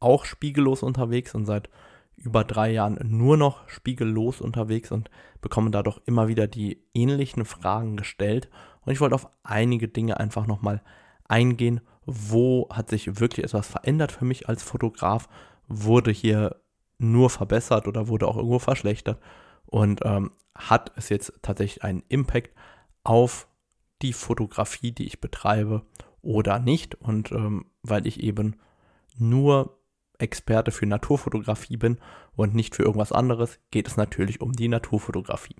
auch 0.03 0.25
spiegellos 0.25 0.83
unterwegs 0.83 1.33
und 1.33 1.45
seit 1.45 1.69
über 2.17 2.43
drei 2.43 2.71
Jahren 2.71 2.99
nur 3.03 3.37
noch 3.37 3.67
spiegellos 3.69 4.41
unterwegs 4.41 4.91
und 4.91 5.09
bekomme 5.41 5.71
dadurch 5.71 5.99
immer 6.05 6.27
wieder 6.27 6.47
die 6.47 6.81
ähnlichen 6.93 7.45
Fragen 7.45 7.97
gestellt. 7.97 8.49
Und 8.85 8.93
ich 8.93 9.01
wollte 9.01 9.15
auf 9.15 9.27
einige 9.43 9.87
Dinge 9.87 10.19
einfach 10.19 10.47
nochmal 10.47 10.81
eingehen. 11.27 11.81
Wo 12.05 12.67
hat 12.69 12.89
sich 12.89 13.19
wirklich 13.19 13.45
etwas 13.45 13.67
verändert 13.67 14.11
für 14.11 14.25
mich 14.25 14.47
als 14.47 14.63
Fotograf? 14.63 15.27
Wurde 15.67 16.11
hier 16.11 16.57
nur 16.97 17.29
verbessert 17.29 17.87
oder 17.87 18.07
wurde 18.07 18.27
auch 18.27 18.37
irgendwo 18.37 18.59
verschlechtert? 18.59 19.19
Und 19.65 20.01
ähm, 20.03 20.31
hat 20.55 20.91
es 20.95 21.09
jetzt 21.09 21.33
tatsächlich 21.41 21.83
einen 21.83 22.03
Impact 22.09 22.51
auf 23.03 23.47
die 24.01 24.13
Fotografie, 24.13 24.91
die 24.91 25.05
ich 25.05 25.19
betreibe 25.19 25.81
oder 26.21 26.59
nicht? 26.59 26.95
Und 26.95 27.31
ähm, 27.31 27.65
weil 27.81 28.05
ich 28.05 28.21
eben 28.21 28.57
nur 29.17 29.77
Experte 30.23 30.71
für 30.71 30.85
Naturfotografie 30.85 31.77
bin 31.77 31.99
und 32.35 32.55
nicht 32.55 32.75
für 32.75 32.83
irgendwas 32.83 33.11
anderes, 33.11 33.59
geht 33.69 33.87
es 33.87 33.97
natürlich 33.97 34.41
um 34.41 34.53
die 34.53 34.67
Naturfotografie. 34.67 35.55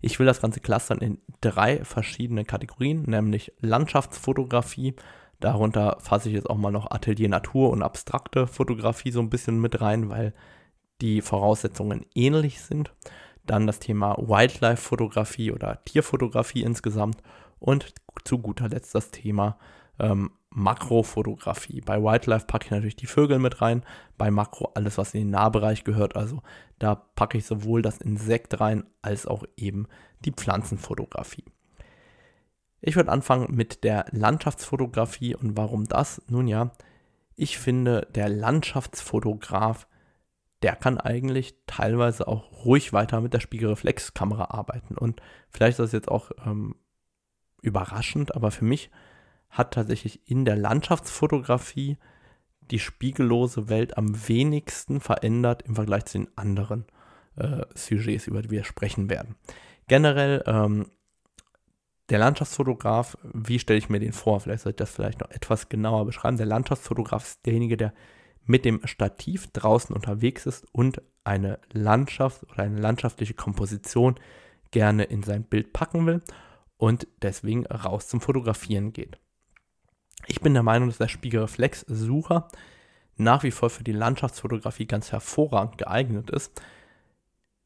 Ich 0.00 0.18
will 0.18 0.26
das 0.26 0.40
Ganze 0.40 0.60
clustern 0.60 0.98
in 0.98 1.18
drei 1.40 1.84
verschiedene 1.84 2.44
Kategorien, 2.44 3.02
nämlich 3.02 3.52
Landschaftsfotografie. 3.60 4.94
Darunter 5.40 5.98
fasse 6.00 6.28
ich 6.28 6.34
jetzt 6.34 6.50
auch 6.50 6.56
mal 6.56 6.72
noch 6.72 6.90
Atelier 6.90 7.28
Natur 7.28 7.70
und 7.70 7.82
abstrakte 7.82 8.46
Fotografie 8.46 9.12
so 9.12 9.20
ein 9.20 9.30
bisschen 9.30 9.60
mit 9.60 9.80
rein, 9.80 10.08
weil 10.08 10.34
die 11.00 11.22
Voraussetzungen 11.22 12.06
ähnlich 12.14 12.60
sind. 12.60 12.92
Dann 13.46 13.66
das 13.66 13.78
Thema 13.78 14.16
Wildlife-Fotografie 14.18 15.52
oder 15.52 15.82
Tierfotografie 15.84 16.62
insgesamt. 16.62 17.22
Und 17.60 17.94
zu 18.24 18.38
guter 18.38 18.68
Letzt 18.68 18.94
das 18.94 19.10
Thema 19.10 19.58
ähm, 19.98 20.30
Makrofotografie. 20.50 21.80
Bei 21.82 22.02
Wildlife 22.02 22.46
packe 22.46 22.66
ich 22.66 22.70
natürlich 22.70 22.96
die 22.96 23.06
Vögel 23.06 23.38
mit 23.38 23.60
rein, 23.60 23.84
bei 24.16 24.30
Makro 24.30 24.72
alles, 24.74 24.98
was 24.98 25.14
in 25.14 25.20
den 25.20 25.30
Nahbereich 25.30 25.84
gehört. 25.84 26.16
Also 26.16 26.42
da 26.78 26.94
packe 26.94 27.38
ich 27.38 27.46
sowohl 27.46 27.82
das 27.82 27.98
Insekt 27.98 28.60
rein 28.60 28.84
als 29.02 29.26
auch 29.26 29.44
eben 29.56 29.86
die 30.24 30.32
Pflanzenfotografie. 30.32 31.44
Ich 32.80 32.96
würde 32.96 33.10
anfangen 33.10 33.54
mit 33.54 33.84
der 33.84 34.06
Landschaftsfotografie 34.10 35.34
und 35.34 35.56
warum 35.56 35.86
das? 35.86 36.22
Nun 36.28 36.46
ja, 36.46 36.70
ich 37.34 37.58
finde, 37.58 38.08
der 38.14 38.28
Landschaftsfotograf, 38.28 39.86
der 40.62 40.76
kann 40.76 40.98
eigentlich 40.98 41.56
teilweise 41.66 42.26
auch 42.26 42.64
ruhig 42.64 42.92
weiter 42.92 43.20
mit 43.20 43.34
der 43.34 43.40
Spiegelreflexkamera 43.40 44.46
arbeiten. 44.50 44.96
Und 44.96 45.20
vielleicht 45.50 45.78
ist 45.78 45.84
das 45.84 45.92
jetzt 45.92 46.08
auch 46.08 46.30
ähm, 46.44 46.74
überraschend, 47.62 48.34
aber 48.34 48.50
für 48.50 48.64
mich 48.64 48.90
hat 49.50 49.74
tatsächlich 49.74 50.20
in 50.28 50.44
der 50.44 50.56
Landschaftsfotografie 50.56 51.96
die 52.70 52.78
spiegellose 52.78 53.68
Welt 53.68 53.96
am 53.96 54.28
wenigsten 54.28 55.00
verändert 55.00 55.62
im 55.62 55.74
Vergleich 55.74 56.04
zu 56.04 56.18
den 56.18 56.28
anderen 56.36 56.84
äh, 57.36 57.64
Sujets, 57.74 58.26
über 58.26 58.42
die 58.42 58.50
wir 58.50 58.64
sprechen 58.64 59.08
werden. 59.08 59.36
Generell 59.86 60.42
ähm, 60.46 60.86
der 62.10 62.18
Landschaftsfotograf, 62.18 63.18
wie 63.22 63.58
stelle 63.58 63.78
ich 63.78 63.88
mir 63.88 64.00
den 64.00 64.12
vor? 64.12 64.40
Vielleicht 64.40 64.62
sollte 64.62 64.82
ich 64.82 64.88
das 64.88 64.94
vielleicht 64.94 65.20
noch 65.20 65.30
etwas 65.30 65.68
genauer 65.68 66.06
beschreiben. 66.06 66.36
Der 66.36 66.46
Landschaftsfotograf 66.46 67.24
ist 67.24 67.46
derjenige, 67.46 67.76
der 67.76 67.92
mit 68.44 68.64
dem 68.64 68.80
Stativ 68.86 69.48
draußen 69.52 69.94
unterwegs 69.94 70.46
ist 70.46 70.66
und 70.72 71.02
eine 71.24 71.58
Landschaft 71.72 72.44
oder 72.44 72.62
eine 72.62 72.80
landschaftliche 72.80 73.34
Komposition 73.34 74.14
gerne 74.70 75.04
in 75.04 75.22
sein 75.22 75.44
Bild 75.44 75.74
packen 75.74 76.06
will 76.06 76.22
und 76.78 77.06
deswegen 77.20 77.66
raus 77.66 78.08
zum 78.08 78.22
Fotografieren 78.22 78.92
geht. 78.94 79.18
Ich 80.26 80.40
bin 80.40 80.54
der 80.54 80.62
Meinung, 80.62 80.88
dass 80.88 80.98
der 80.98 81.08
Spiegelreflexsucher 81.08 82.48
nach 83.18 83.42
wie 83.42 83.50
vor 83.50 83.68
für 83.68 83.84
die 83.84 83.92
Landschaftsfotografie 83.92 84.86
ganz 84.86 85.12
hervorragend 85.12 85.76
geeignet 85.78 86.30
ist. 86.30 86.62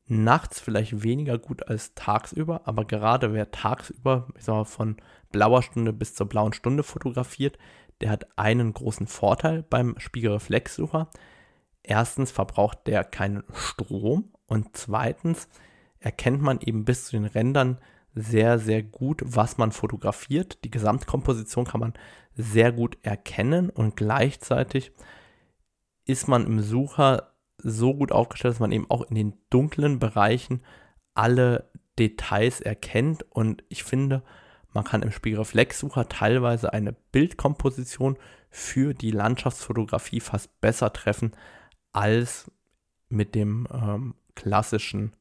Nachts 0.06 0.60
vielleicht 0.60 1.02
weniger 1.02 1.38
gut 1.38 1.68
als 1.68 1.94
tagsüber, 1.94 2.62
aber 2.64 2.84
gerade 2.84 3.32
wer 3.32 3.50
tagsüber, 3.50 4.28
ich 4.36 4.44
sag 4.44 4.54
mal, 4.54 4.64
von 4.64 4.96
blauer 5.30 5.62
Stunde 5.62 5.92
bis 5.92 6.14
zur 6.14 6.28
blauen 6.28 6.52
Stunde 6.52 6.82
fotografiert, 6.82 7.58
der 8.00 8.10
hat 8.10 8.26
einen 8.36 8.72
großen 8.72 9.06
Vorteil 9.06 9.62
beim 9.62 9.94
Spiegelreflexsucher. 9.98 11.08
Erstens 11.82 12.30
verbraucht 12.30 12.86
der 12.86 13.04
keinen 13.04 13.44
Strom 13.54 14.32
und 14.46 14.76
zweitens 14.76 15.48
erkennt 16.00 16.42
man 16.42 16.60
eben 16.60 16.84
bis 16.84 17.06
zu 17.06 17.12
den 17.12 17.26
Rändern 17.26 17.78
sehr, 18.14 18.58
sehr 18.58 18.82
gut, 18.82 19.22
was 19.24 19.56
man 19.56 19.72
fotografiert. 19.72 20.64
Die 20.64 20.70
Gesamtkomposition 20.70 21.64
kann 21.64 21.80
man 21.80 21.94
sehr 22.34 22.72
gut 22.72 22.98
erkennen 23.02 23.70
und 23.70 23.96
gleichzeitig 23.96 24.92
ist 26.04 26.28
man 26.28 26.46
im 26.46 26.60
Sucher 26.60 27.34
so 27.58 27.94
gut 27.94 28.12
aufgestellt, 28.12 28.54
dass 28.54 28.60
man 28.60 28.72
eben 28.72 28.90
auch 28.90 29.02
in 29.02 29.14
den 29.14 29.34
dunklen 29.50 29.98
Bereichen 29.98 30.62
alle 31.14 31.70
Details 31.98 32.60
erkennt 32.60 33.24
und 33.30 33.64
ich 33.68 33.84
finde, 33.84 34.22
man 34.72 34.84
kann 34.84 35.02
im 35.02 35.12
Spiegelreflexsucher 35.12 36.08
teilweise 36.08 36.72
eine 36.72 36.92
Bildkomposition 36.92 38.16
für 38.50 38.94
die 38.94 39.10
Landschaftsfotografie 39.10 40.20
fast 40.20 40.60
besser 40.60 40.92
treffen 40.92 41.32
als 41.92 42.50
mit 43.08 43.34
dem 43.34 43.68
ähm, 43.72 44.14
klassischen 44.34 45.14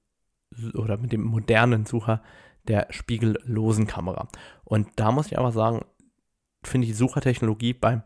oder 0.74 0.98
mit 0.98 1.12
dem 1.12 1.24
modernen 1.24 1.86
Sucher 1.86 2.22
der 2.68 2.88
spiegellosen 2.92 3.88
Kamera. 3.88 4.28
Und 4.64 4.88
da 4.98 5.12
muss 5.12 5.28
ich 5.28 5.38
aber 5.38 5.52
sagen, 5.52 5.86
finde 6.64 6.86
ich 6.86 6.92
die 6.92 6.98
Suchertechnologie 6.98 7.74
beim 7.74 8.04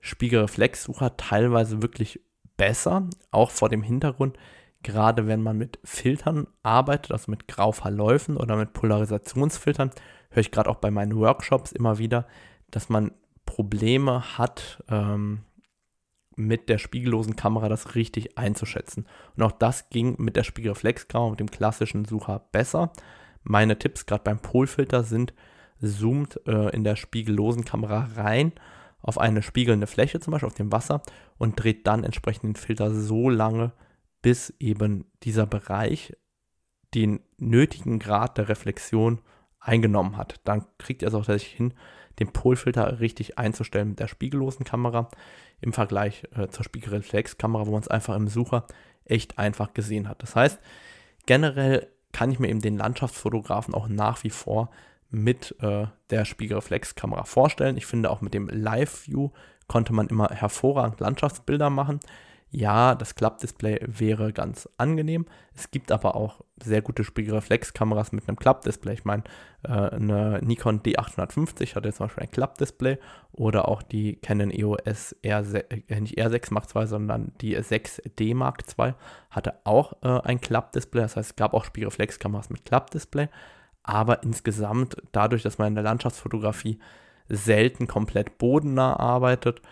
Spiegelreflexsucher 0.00 1.16
teilweise 1.16 1.82
wirklich 1.82 2.20
besser, 2.56 3.08
auch 3.30 3.50
vor 3.50 3.68
dem 3.68 3.82
Hintergrund 3.82 4.36
gerade 4.82 5.26
wenn 5.26 5.42
man 5.42 5.58
mit 5.58 5.78
Filtern 5.84 6.46
arbeitet, 6.62 7.12
also 7.12 7.30
mit 7.30 7.48
Grauverläufen 7.48 8.36
oder 8.36 8.56
mit 8.56 8.72
Polarisationsfiltern, 8.72 9.90
höre 10.30 10.40
ich 10.40 10.50
gerade 10.50 10.70
auch 10.70 10.76
bei 10.76 10.90
meinen 10.90 11.16
Workshops 11.16 11.72
immer 11.72 11.98
wieder, 11.98 12.26
dass 12.70 12.88
man 12.88 13.12
Probleme 13.44 14.38
hat, 14.38 14.82
ähm, 14.88 15.40
mit 16.36 16.68
der 16.70 16.78
spiegellosen 16.78 17.36
Kamera 17.36 17.68
das 17.68 17.94
richtig 17.94 18.38
einzuschätzen. 18.38 19.06
Und 19.36 19.42
auch 19.42 19.52
das 19.52 19.90
ging 19.90 20.14
mit 20.18 20.36
der 20.36 20.44
Spiegelreflexkamera, 20.44 21.30
mit 21.30 21.40
dem 21.40 21.50
klassischen 21.50 22.06
Sucher 22.06 22.46
besser. 22.52 22.92
Meine 23.42 23.78
Tipps 23.78 24.06
gerade 24.06 24.22
beim 24.22 24.38
Polfilter 24.38 25.02
sind, 25.02 25.34
zoomt 25.80 26.40
äh, 26.46 26.70
in 26.74 26.84
der 26.84 26.96
spiegellosen 26.96 27.64
Kamera 27.64 28.08
rein 28.16 28.52
auf 29.02 29.18
eine 29.18 29.42
spiegelnde 29.42 29.86
Fläche, 29.86 30.20
zum 30.20 30.32
Beispiel 30.32 30.48
auf 30.48 30.54
dem 30.54 30.72
Wasser, 30.72 31.02
und 31.38 31.62
dreht 31.62 31.86
dann 31.86 32.04
entsprechend 32.04 32.44
den 32.44 32.56
Filter 32.56 32.94
so 32.94 33.30
lange, 33.30 33.72
bis 34.22 34.52
eben 34.58 35.06
dieser 35.22 35.46
Bereich 35.46 36.14
den 36.94 37.20
nötigen 37.38 37.98
Grad 37.98 38.36
der 38.36 38.48
Reflexion 38.48 39.20
eingenommen 39.58 40.16
hat. 40.16 40.40
Dann 40.44 40.66
kriegt 40.78 41.02
ihr 41.02 41.08
es 41.08 41.14
auch 41.14 41.24
tatsächlich 41.24 41.56
hin, 41.56 41.74
den 42.18 42.32
Polfilter 42.32 43.00
richtig 43.00 43.38
einzustellen 43.38 43.90
mit 43.90 44.00
der 44.00 44.08
spiegellosen 44.08 44.64
Kamera 44.64 45.08
im 45.60 45.72
Vergleich 45.72 46.24
äh, 46.36 46.48
zur 46.48 46.64
Spiegelreflexkamera, 46.64 47.66
wo 47.66 47.72
man 47.72 47.80
es 47.80 47.88
einfach 47.88 48.16
im 48.16 48.28
Sucher 48.28 48.66
echt 49.04 49.38
einfach 49.38 49.72
gesehen 49.72 50.08
hat. 50.08 50.22
Das 50.22 50.36
heißt, 50.36 50.60
generell 51.26 51.88
kann 52.12 52.30
ich 52.30 52.38
mir 52.38 52.48
eben 52.48 52.60
den 52.60 52.76
Landschaftsfotografen 52.76 53.74
auch 53.74 53.88
nach 53.88 54.22
wie 54.24 54.30
vor 54.30 54.70
mit 55.10 55.56
äh, 55.60 55.86
der 56.10 56.24
Spiegelreflexkamera 56.24 57.24
vorstellen. 57.24 57.76
Ich 57.76 57.86
finde 57.86 58.10
auch 58.10 58.20
mit 58.20 58.34
dem 58.34 58.48
Live-View 58.48 59.30
konnte 59.68 59.92
man 59.92 60.08
immer 60.08 60.28
hervorragend 60.28 61.00
Landschaftsbilder 61.00 61.70
machen. 61.70 62.00
Ja, 62.52 62.96
das 62.96 63.14
Klappdisplay 63.14 63.78
wäre 63.86 64.32
ganz 64.32 64.68
angenehm. 64.76 65.26
Es 65.54 65.70
gibt 65.70 65.92
aber 65.92 66.16
auch 66.16 66.40
sehr 66.60 66.82
gute 66.82 67.04
Spiegelreflexkameras 67.04 68.10
mit 68.10 68.26
einem 68.26 68.36
Klappdisplay. 68.36 68.94
Ich 68.94 69.04
meine, 69.04 69.22
äh, 69.62 69.68
eine 69.68 70.40
Nikon 70.42 70.80
D850 70.80 71.76
hat 71.76 71.84
jetzt 71.84 71.98
zum 71.98 72.06
Beispiel 72.06 72.24
ein 72.24 72.30
Klappdisplay 72.32 72.98
oder 73.30 73.68
auch 73.68 73.84
die 73.84 74.16
Canon 74.16 74.50
EOS 74.50 75.14
R6, 75.22 75.64
äh, 75.86 76.00
nicht 76.00 76.18
R6 76.18 76.52
Mark 76.52 76.66
II, 76.74 76.88
sondern 76.88 77.32
die 77.40 77.56
6D 77.56 78.34
Mark 78.34 78.64
II 78.76 78.94
hatte 79.30 79.60
auch 79.62 79.92
äh, 80.02 80.20
ein 80.22 80.40
Klappdisplay. 80.40 81.02
Das 81.02 81.14
heißt, 81.14 81.30
es 81.30 81.36
gab 81.36 81.54
auch 81.54 81.64
Spiegelreflexkameras 81.64 82.50
mit 82.50 82.64
Klappdisplay. 82.64 83.28
Aber 83.82 84.22
insgesamt, 84.22 84.96
dadurch, 85.12 85.42
dass 85.42 85.58
man 85.58 85.68
in 85.68 85.74
der 85.74 85.84
Landschaftsfotografie 85.84 86.78
selten 87.28 87.86
komplett 87.86 88.38
bodennah 88.38 88.98
arbeitet, 88.98 89.62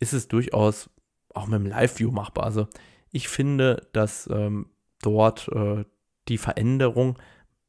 ist 0.00 0.12
es 0.12 0.28
durchaus 0.28 0.90
auch 1.34 1.46
mit 1.46 1.60
dem 1.60 1.66
Live-View 1.66 2.10
machbar. 2.10 2.44
Also 2.44 2.68
ich 3.10 3.28
finde, 3.28 3.88
dass 3.92 4.28
ähm, 4.32 4.66
dort 5.02 5.48
äh, 5.48 5.84
die 6.28 6.38
Veränderung 6.38 7.18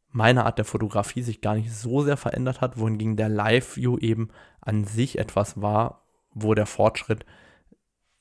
meiner 0.09 0.45
Art 0.45 0.57
der 0.57 0.65
Fotografie 0.65 1.21
sich 1.21 1.41
gar 1.41 1.55
nicht 1.55 1.73
so 1.73 2.01
sehr 2.01 2.17
verändert 2.17 2.61
hat, 2.61 2.77
wohingegen 2.77 3.17
der 3.17 3.29
Live-View 3.29 3.97
eben 3.97 4.29
an 4.61 4.85
sich 4.85 5.19
etwas 5.19 5.61
war, 5.61 6.05
wo 6.31 6.53
der 6.53 6.65
Fortschritt 6.65 7.25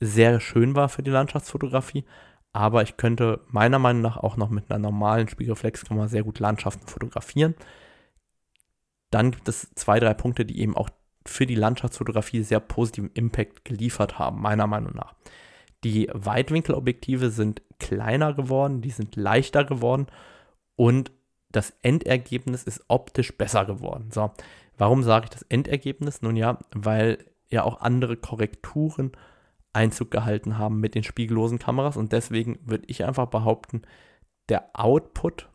sehr 0.00 0.40
schön 0.40 0.74
war 0.74 0.88
für 0.88 1.02
die 1.02 1.10
Landschaftsfotografie. 1.10 2.04
Aber 2.54 2.82
ich 2.82 2.96
könnte 2.96 3.40
meiner 3.48 3.80
Meinung 3.80 4.00
nach 4.00 4.16
auch 4.16 4.36
noch 4.36 4.48
mit 4.48 4.70
einer 4.70 4.78
normalen 4.78 5.28
Spiegelreflexkamera 5.28 6.06
sehr 6.06 6.22
gut 6.22 6.38
Landschaften 6.38 6.86
fotografieren. 6.86 7.54
Dann 9.10 9.32
gibt 9.32 9.48
es 9.48 9.74
zwei, 9.74 9.98
drei 9.98 10.14
Punkte, 10.14 10.46
die 10.46 10.60
eben 10.60 10.76
auch 10.76 10.88
für 11.26 11.46
die 11.46 11.56
Landschaftsfotografie 11.56 12.42
sehr 12.42 12.60
positiven 12.60 13.10
Impact 13.12 13.64
geliefert 13.64 14.20
haben, 14.20 14.40
meiner 14.40 14.68
Meinung 14.68 14.94
nach. 14.94 15.14
Die 15.82 16.08
Weitwinkelobjektive 16.12 17.30
sind 17.30 17.60
kleiner 17.78 18.32
geworden, 18.34 18.82
die 18.82 18.90
sind 18.90 19.16
leichter 19.16 19.64
geworden 19.64 20.06
und 20.76 21.10
das 21.50 21.72
Endergebnis 21.82 22.62
ist 22.62 22.84
optisch 22.86 23.36
besser 23.36 23.64
geworden. 23.64 24.10
So, 24.12 24.30
warum 24.78 25.02
sage 25.02 25.24
ich 25.24 25.30
das 25.30 25.42
Endergebnis? 25.42 26.22
Nun 26.22 26.36
ja, 26.36 26.58
weil 26.72 27.18
ja 27.48 27.64
auch 27.64 27.80
andere 27.80 28.16
Korrekturen 28.16 29.12
Einzug 29.74 30.10
gehalten 30.10 30.58
haben 30.58 30.80
mit 30.80 30.94
den 30.94 31.04
spiegellosen 31.04 31.58
Kameras 31.58 31.96
und 31.96 32.12
deswegen 32.12 32.58
würde 32.64 32.84
ich 32.86 33.04
einfach 33.04 33.26
behaupten, 33.26 33.82
der 34.48 34.70
Output 34.74 35.48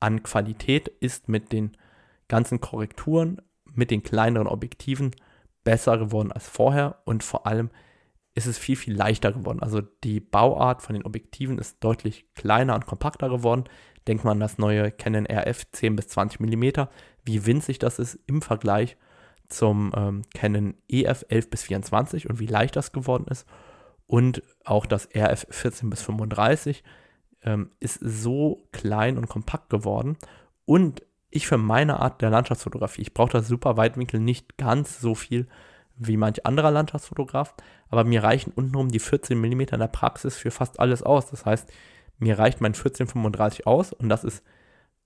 an 0.00 0.22
Qualität 0.22 0.88
ist 0.88 1.28
mit 1.28 1.52
den 1.52 1.76
ganzen 2.28 2.60
Korrekturen 2.60 3.40
mit 3.74 3.90
den 3.90 4.02
kleineren 4.02 4.46
Objektiven 4.46 5.14
besser 5.64 5.98
geworden 5.98 6.32
als 6.32 6.48
vorher 6.48 7.02
und 7.04 7.22
vor 7.22 7.46
allem 7.46 7.70
ist 8.34 8.46
es 8.46 8.58
viel, 8.58 8.76
viel 8.76 8.94
leichter 8.94 9.32
geworden. 9.32 9.60
Also 9.60 9.80
die 9.80 10.20
Bauart 10.20 10.82
von 10.82 10.94
den 10.94 11.04
Objektiven 11.04 11.58
ist 11.58 11.82
deutlich 11.82 12.26
kleiner 12.34 12.74
und 12.74 12.86
kompakter 12.86 13.28
geworden. 13.28 13.64
Denkt 14.06 14.24
man 14.24 14.32
an 14.32 14.40
das 14.40 14.58
neue 14.58 14.90
Canon 14.90 15.26
RF 15.26 15.70
10 15.72 15.96
bis 15.96 16.08
20 16.08 16.40
mm, 16.40 16.86
wie 17.24 17.46
winzig 17.46 17.78
das 17.78 17.98
ist 17.98 18.18
im 18.26 18.40
Vergleich 18.40 18.96
zum 19.50 19.92
ähm, 19.96 20.22
Canon 20.34 20.74
EF 20.88 21.24
11 21.28 21.50
bis 21.50 21.62
24 21.64 22.30
und 22.30 22.38
wie 22.38 22.46
leicht 22.46 22.76
das 22.76 22.92
geworden 22.92 23.26
ist. 23.28 23.46
Und 24.06 24.42
auch 24.64 24.86
das 24.86 25.08
RF 25.14 25.46
14 25.50 25.90
bis 25.90 26.02
35 26.02 26.82
ähm, 27.42 27.70
ist 27.78 28.00
so 28.02 28.66
klein 28.72 29.18
und 29.18 29.28
kompakt 29.28 29.70
geworden. 29.70 30.16
Und 30.64 31.02
ich 31.30 31.46
für 31.46 31.58
meine 31.58 32.00
Art 32.00 32.20
der 32.22 32.30
Landschaftsfotografie, 32.30 33.02
ich 33.02 33.14
brauche 33.14 33.30
das 33.32 33.46
super 33.46 33.76
Weitwinkel 33.76 34.20
nicht 34.20 34.56
ganz 34.56 35.00
so 35.00 35.14
viel 35.14 35.46
wie 35.96 36.16
manch 36.16 36.46
anderer 36.46 36.70
Landschaftsfotograf, 36.70 37.54
aber 37.88 38.04
mir 38.04 38.22
reichen 38.24 38.52
untenrum 38.54 38.88
die 38.88 38.98
14 38.98 39.38
mm 39.38 39.60
in 39.60 39.78
der 39.80 39.86
Praxis 39.86 40.36
für 40.36 40.50
fast 40.50 40.80
alles 40.80 41.02
aus. 41.02 41.30
Das 41.30 41.44
heißt, 41.44 41.70
mir 42.18 42.38
reicht 42.38 42.60
mein 42.60 42.72
1435 42.72 43.66
aus 43.66 43.92
und 43.92 44.08
das 44.08 44.24
ist 44.24 44.42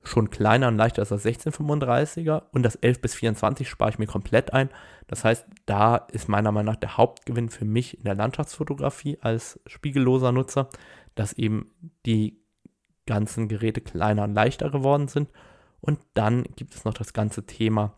schon 0.05 0.31
kleiner 0.31 0.69
und 0.69 0.77
leichter 0.77 1.03
als 1.03 1.09
das 1.09 1.25
1635er 1.25 2.43
und 2.53 2.63
das 2.63 2.77
11 2.77 3.01
bis 3.01 3.15
24 3.15 3.69
spare 3.69 3.91
ich 3.91 3.99
mir 3.99 4.07
komplett 4.07 4.53
ein. 4.53 4.69
Das 5.07 5.25
heißt, 5.25 5.47
da 5.67 5.97
ist 5.97 6.29
meiner 6.29 6.53
Meinung 6.53 6.73
nach 6.73 6.81
der 6.81 6.97
Hauptgewinn 6.97 7.49
für 7.49 7.65
mich 7.65 7.99
in 7.99 8.05
der 8.05 8.15
Landschaftsfotografie 8.15 9.19
als 9.21 9.61
spiegelloser 9.67 10.33
Nutzer, 10.33 10.69
dass 11.15 11.33
eben 11.33 11.71
die 12.07 12.39
ganzen 13.07 13.49
Geräte 13.49 13.81
kleiner 13.81 14.25
und 14.25 14.35
leichter 14.35 14.71
geworden 14.71 15.09
sind 15.09 15.29
und 15.85 16.01
dann 16.15 16.45
gibt 16.57 16.75
es 16.75 16.87
noch 16.87 16.95
das 16.95 17.13
ganze 17.13 17.45
Thema 17.45 17.93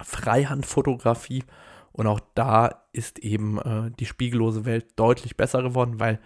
Freihandfotografie. 0.00 1.42
Und 1.90 2.06
auch 2.06 2.20
da 2.36 2.84
ist 2.92 3.18
eben 3.18 3.58
äh, 3.58 3.90
die 3.98 4.06
spiegellose 4.06 4.64
Welt 4.64 4.86
deutlich 4.94 5.36
besser 5.36 5.64
geworden, 5.64 5.98
weil 5.98 6.20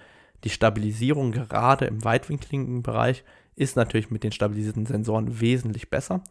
die 0.45 0.51
Stabilisierung 0.51 1.33
gerade 1.33 1.87
im 1.87 2.05
weitwinkligen 2.05 2.83
Bereich 2.83 3.25
ist 3.57 3.77
natürlich 3.77 4.11
mit 4.11 4.23
den 4.23 4.33
stabilisierten 4.33 4.87
Sensoren 4.87 5.41
wesentlich 5.41 5.91
besser. 5.91 6.23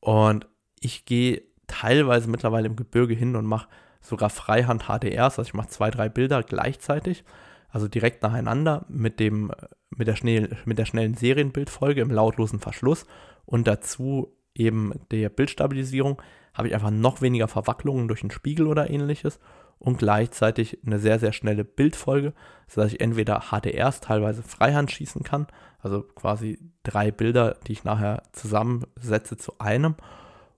Und 0.00 0.46
ich 0.80 1.06
gehe 1.06 1.42
teilweise 1.66 2.28
mittlerweile 2.28 2.66
im 2.66 2.76
Gebirge 2.76 3.14
hin 3.14 3.36
und 3.36 3.46
mache 3.46 3.68
sogar 4.00 4.30
Freihand 4.30 4.84
HDRs, 4.84 5.38
also 5.38 5.48
ich 5.48 5.54
mache 5.54 5.68
zwei, 5.68 5.90
drei 5.90 6.08
Bilder 6.08 6.42
gleichzeitig, 6.42 7.24
also 7.70 7.88
direkt 7.88 8.22
nacheinander 8.22 8.84
mit, 8.88 9.18
dem, 9.18 9.50
mit, 9.90 10.06
der, 10.06 10.16
schnell, 10.16 10.56
mit 10.64 10.78
der 10.78 10.84
schnellen 10.84 11.14
Serienbildfolge 11.14 12.00
im 12.00 12.10
lautlosen 12.10 12.60
Verschluss 12.60 13.06
und 13.44 13.66
dazu 13.66 14.36
eben 14.54 14.92
der 15.10 15.28
Bildstabilisierung 15.28 16.22
habe 16.54 16.68
ich 16.68 16.74
einfach 16.74 16.90
noch 16.90 17.20
weniger 17.20 17.48
Verwacklungen 17.48 18.08
durch 18.08 18.22
einen 18.22 18.30
Spiegel 18.30 18.66
oder 18.66 18.88
ähnliches 18.88 19.38
und 19.78 19.98
gleichzeitig 19.98 20.78
eine 20.86 20.98
sehr, 20.98 21.18
sehr 21.18 21.32
schnelle 21.32 21.64
Bildfolge, 21.64 22.32
sodass 22.66 22.92
ich 22.92 23.00
entweder 23.00 23.50
HDRs 23.50 24.00
teilweise 24.00 24.42
freihand 24.42 24.90
schießen 24.90 25.22
kann, 25.22 25.46
also 25.80 26.02
quasi 26.02 26.58
drei 26.82 27.10
Bilder, 27.10 27.56
die 27.66 27.72
ich 27.72 27.84
nachher 27.84 28.22
zusammensetze 28.32 29.36
zu 29.36 29.58
einem, 29.58 29.96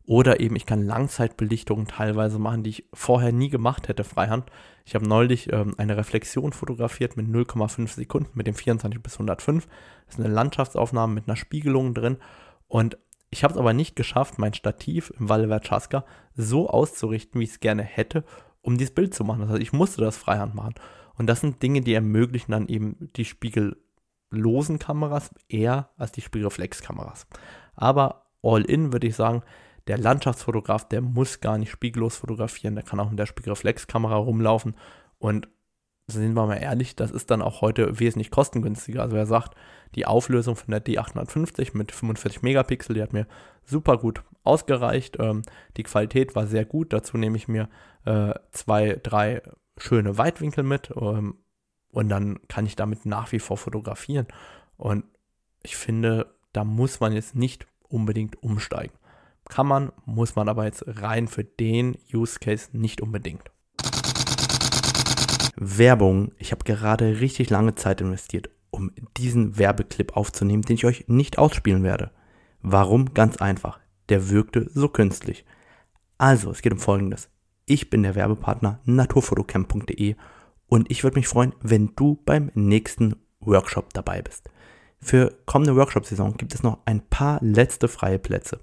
oder 0.08 0.40
eben 0.40 0.56
ich 0.56 0.64
kann 0.64 0.86
Langzeitbelichtungen 0.86 1.86
teilweise 1.86 2.38
machen, 2.38 2.62
die 2.62 2.70
ich 2.70 2.88
vorher 2.94 3.30
nie 3.30 3.50
gemacht 3.50 3.88
hätte 3.88 4.04
freihand. 4.04 4.50
Ich 4.86 4.94
habe 4.94 5.06
neulich 5.06 5.52
ähm, 5.52 5.74
eine 5.76 5.98
Reflexion 5.98 6.54
fotografiert 6.54 7.18
mit 7.18 7.26
0,5 7.26 7.88
Sekunden 7.94 8.30
mit 8.32 8.46
dem 8.46 8.54
24 8.54 9.02
bis 9.02 9.14
105. 9.14 9.66
Das 10.06 10.14
ist 10.14 10.24
eine 10.24 10.32
Landschaftsaufnahme 10.32 11.12
mit 11.12 11.28
einer 11.28 11.36
Spiegelung 11.36 11.92
drin 11.92 12.16
und 12.68 12.96
ich 13.30 13.44
habe 13.44 13.52
es 13.52 13.58
aber 13.58 13.74
nicht 13.74 13.96
geschafft, 13.96 14.38
mein 14.38 14.54
Stativ 14.54 15.12
im 15.18 15.28
Valle 15.28 15.48
Verchaska 15.48 16.04
so 16.34 16.70
auszurichten, 16.70 17.40
wie 17.40 17.44
ich 17.44 17.50
es 17.50 17.60
gerne 17.60 17.82
hätte, 17.82 18.24
um 18.62 18.78
dieses 18.78 18.94
Bild 18.94 19.14
zu 19.14 19.24
machen. 19.24 19.42
Das 19.42 19.50
heißt, 19.50 19.62
ich 19.62 19.72
musste 19.72 20.00
das 20.00 20.16
freihand 20.16 20.54
machen. 20.54 20.74
Und 21.16 21.26
das 21.26 21.40
sind 21.40 21.62
Dinge, 21.62 21.82
die 21.82 21.92
ermöglichen 21.92 22.52
dann 22.52 22.68
eben 22.68 23.10
die 23.16 23.24
spiegellosen 24.28 24.78
Kameras 24.78 25.30
eher 25.48 25.90
als 25.96 26.12
die 26.12 26.20
Spiegelreflexkameras. 26.20 27.26
Aber 27.74 28.26
all 28.42 28.62
in 28.64 28.92
würde 28.92 29.06
ich 29.06 29.16
sagen, 29.16 29.42
der 29.86 29.98
Landschaftsfotograf, 29.98 30.86
der 30.88 31.00
muss 31.00 31.40
gar 31.40 31.56
nicht 31.58 31.70
spiegellos 31.70 32.16
fotografieren, 32.16 32.74
der 32.74 32.84
kann 32.84 33.00
auch 33.00 33.10
mit 33.10 33.18
der 33.18 33.26
Spiegelreflexkamera 33.26 34.16
rumlaufen 34.16 34.74
und 35.18 35.48
sind 36.10 36.34
wir 36.34 36.46
mal 36.46 36.56
ehrlich, 36.56 36.96
das 36.96 37.10
ist 37.10 37.30
dann 37.30 37.42
auch 37.42 37.60
heute 37.60 38.00
wesentlich 38.00 38.30
kostengünstiger. 38.30 39.02
Also 39.02 39.14
wer 39.14 39.26
sagt, 39.26 39.54
die 39.94 40.06
Auflösung 40.06 40.56
von 40.56 40.70
der 40.70 40.82
D850 40.82 41.76
mit 41.76 41.92
45 41.92 42.40
Megapixel, 42.40 42.94
die 42.94 43.02
hat 43.02 43.12
mir 43.12 43.26
super 43.62 43.98
gut 43.98 44.22
ausgereicht. 44.42 45.18
Ähm, 45.20 45.42
die 45.76 45.82
Qualität 45.82 46.34
war 46.34 46.46
sehr 46.46 46.64
gut. 46.64 46.94
Dazu 46.94 47.18
nehme 47.18 47.36
ich 47.36 47.46
mir 47.46 47.68
äh, 48.06 48.32
zwei, 48.52 48.98
drei 49.02 49.42
schöne 49.76 50.16
Weitwinkel 50.16 50.64
mit. 50.64 50.90
Ähm, 50.98 51.34
Und 51.90 52.08
dann 52.08 52.38
kann 52.48 52.66
ich 52.66 52.76
damit 52.76 53.06
nach 53.06 53.32
wie 53.32 53.38
vor 53.38 53.56
fotografieren. 53.56 54.26
Und 54.76 55.04
ich 55.62 55.76
finde, 55.76 56.34
da 56.52 56.64
muss 56.64 57.00
man 57.00 57.12
jetzt 57.12 57.34
nicht 57.34 57.66
unbedingt 57.88 58.42
umsteigen. 58.42 58.94
Kann 59.48 59.66
man, 59.66 59.92
muss 60.04 60.36
man 60.36 60.48
aber 60.48 60.64
jetzt 60.64 60.84
rein 60.86 61.26
für 61.28 61.44
den 61.44 61.96
Use 62.12 62.38
Case 62.38 62.68
nicht 62.72 63.00
unbedingt. 63.00 63.50
Werbung. 65.56 66.32
Ich 66.38 66.52
habe 66.52 66.64
gerade 66.64 67.20
richtig 67.20 67.50
lange 67.50 67.74
Zeit 67.74 68.00
investiert, 68.00 68.50
um 68.70 68.92
diesen 69.16 69.58
Werbeclip 69.58 70.16
aufzunehmen, 70.16 70.62
den 70.62 70.76
ich 70.76 70.84
euch 70.84 71.08
nicht 71.08 71.38
ausspielen 71.38 71.82
werde. 71.82 72.12
Warum? 72.62 73.14
Ganz 73.14 73.38
einfach. 73.38 73.80
Der 74.08 74.30
wirkte 74.30 74.70
so 74.72 74.88
künstlich. 74.88 75.44
Also, 76.18 76.50
es 76.50 76.62
geht 76.62 76.72
um 76.72 76.78
Folgendes. 76.78 77.30
Ich 77.66 77.90
bin 77.90 78.02
der 78.02 78.14
Werbepartner 78.14 78.80
naturfotocamp.de 78.84 80.16
und 80.68 80.90
ich 80.90 81.02
würde 81.02 81.18
mich 81.18 81.28
freuen, 81.28 81.54
wenn 81.60 81.94
du 81.96 82.18
beim 82.24 82.50
nächsten 82.54 83.16
Workshop 83.40 83.92
dabei 83.94 84.22
bist. 84.22 84.50
Für 85.00 85.32
kommende 85.46 85.76
Workshop-Saison 85.76 86.36
gibt 86.36 86.54
es 86.54 86.62
noch 86.62 86.78
ein 86.84 87.00
paar 87.00 87.38
letzte 87.42 87.88
freie 87.88 88.18
Plätze. 88.18 88.60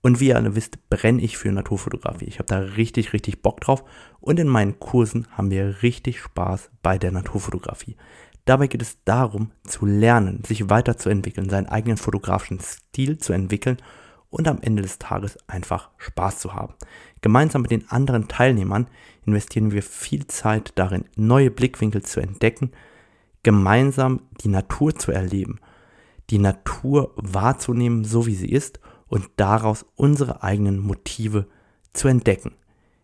Und 0.00 0.20
wie 0.20 0.28
ihr 0.28 0.36
alle 0.36 0.54
wisst, 0.54 0.88
brenne 0.90 1.22
ich 1.22 1.38
für 1.38 1.50
Naturfotografie. 1.50 2.26
Ich 2.26 2.38
habe 2.38 2.46
da 2.46 2.58
richtig, 2.58 3.12
richtig 3.12 3.42
Bock 3.42 3.60
drauf. 3.60 3.84
Und 4.20 4.38
in 4.38 4.46
meinen 4.46 4.78
Kursen 4.78 5.26
haben 5.32 5.50
wir 5.50 5.82
richtig 5.82 6.20
Spaß 6.20 6.70
bei 6.82 6.98
der 6.98 7.10
Naturfotografie. 7.10 7.96
Dabei 8.44 8.68
geht 8.68 8.82
es 8.82 9.02
darum, 9.04 9.50
zu 9.64 9.86
lernen, 9.86 10.42
sich 10.44 10.70
weiterzuentwickeln, 10.70 11.50
seinen 11.50 11.66
eigenen 11.66 11.96
fotografischen 11.96 12.60
Stil 12.60 13.18
zu 13.18 13.32
entwickeln 13.32 13.78
und 14.30 14.48
am 14.48 14.60
Ende 14.60 14.82
des 14.82 14.98
Tages 14.98 15.38
einfach 15.46 15.90
Spaß 15.96 16.38
zu 16.38 16.54
haben. 16.54 16.74
Gemeinsam 17.20 17.62
mit 17.62 17.70
den 17.70 17.88
anderen 17.90 18.28
Teilnehmern 18.28 18.88
investieren 19.26 19.72
wir 19.72 19.82
viel 19.82 20.26
Zeit 20.26 20.72
darin, 20.76 21.04
neue 21.16 21.50
Blickwinkel 21.50 22.02
zu 22.02 22.20
entdecken, 22.20 22.72
gemeinsam 23.42 24.20
die 24.42 24.48
Natur 24.48 24.94
zu 24.94 25.12
erleben, 25.12 25.60
die 26.30 26.38
Natur 26.38 27.12
wahrzunehmen, 27.16 28.04
so 28.04 28.26
wie 28.26 28.34
sie 28.34 28.50
ist 28.50 28.80
und 29.06 29.28
daraus 29.36 29.86
unsere 29.96 30.42
eigenen 30.42 30.78
Motive 30.78 31.46
zu 31.92 32.08
entdecken. 32.08 32.52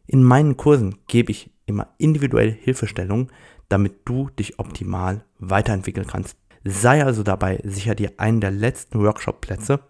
In 0.06 0.22
meinen 0.22 0.56
Kursen 0.56 0.96
gebe 1.06 1.30
ich 1.30 1.50
immer 1.66 1.88
individuelle 1.96 2.52
Hilfestellungen, 2.52 3.28
damit 3.68 4.00
du 4.04 4.28
dich 4.28 4.58
optimal 4.58 5.24
weiterentwickeln 5.38 6.06
kannst. 6.06 6.36
Sei 6.64 7.04
also 7.04 7.22
dabei, 7.22 7.60
sicher 7.64 7.94
dir 7.94 8.12
einen 8.18 8.40
der 8.40 8.50
letzten 8.50 9.00
Workshop-Plätze 9.00 9.80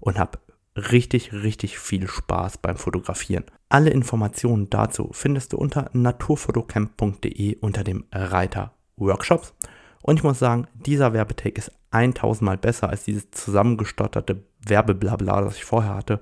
und 0.00 0.18
hab 0.18 0.40
richtig, 0.76 1.32
richtig 1.32 1.78
viel 1.78 2.08
Spaß 2.08 2.58
beim 2.58 2.76
Fotografieren. 2.76 3.44
Alle 3.68 3.90
Informationen 3.90 4.70
dazu 4.70 5.10
findest 5.12 5.52
du 5.52 5.58
unter 5.58 5.90
naturfotocamp.de 5.92 7.56
unter 7.56 7.84
dem 7.84 8.04
Reiter 8.12 8.74
Workshops. 8.96 9.54
Und 10.02 10.18
ich 10.18 10.22
muss 10.22 10.38
sagen, 10.38 10.66
dieser 10.74 11.12
Werbetake 11.12 11.58
ist 11.58 11.72
1000 11.90 12.42
Mal 12.42 12.58
besser 12.58 12.90
als 12.90 13.04
dieses 13.04 13.30
zusammengestotterte 13.30 14.44
Werbeblabla, 14.66 15.40
das 15.42 15.56
ich 15.56 15.64
vorher 15.64 15.94
hatte. 15.94 16.20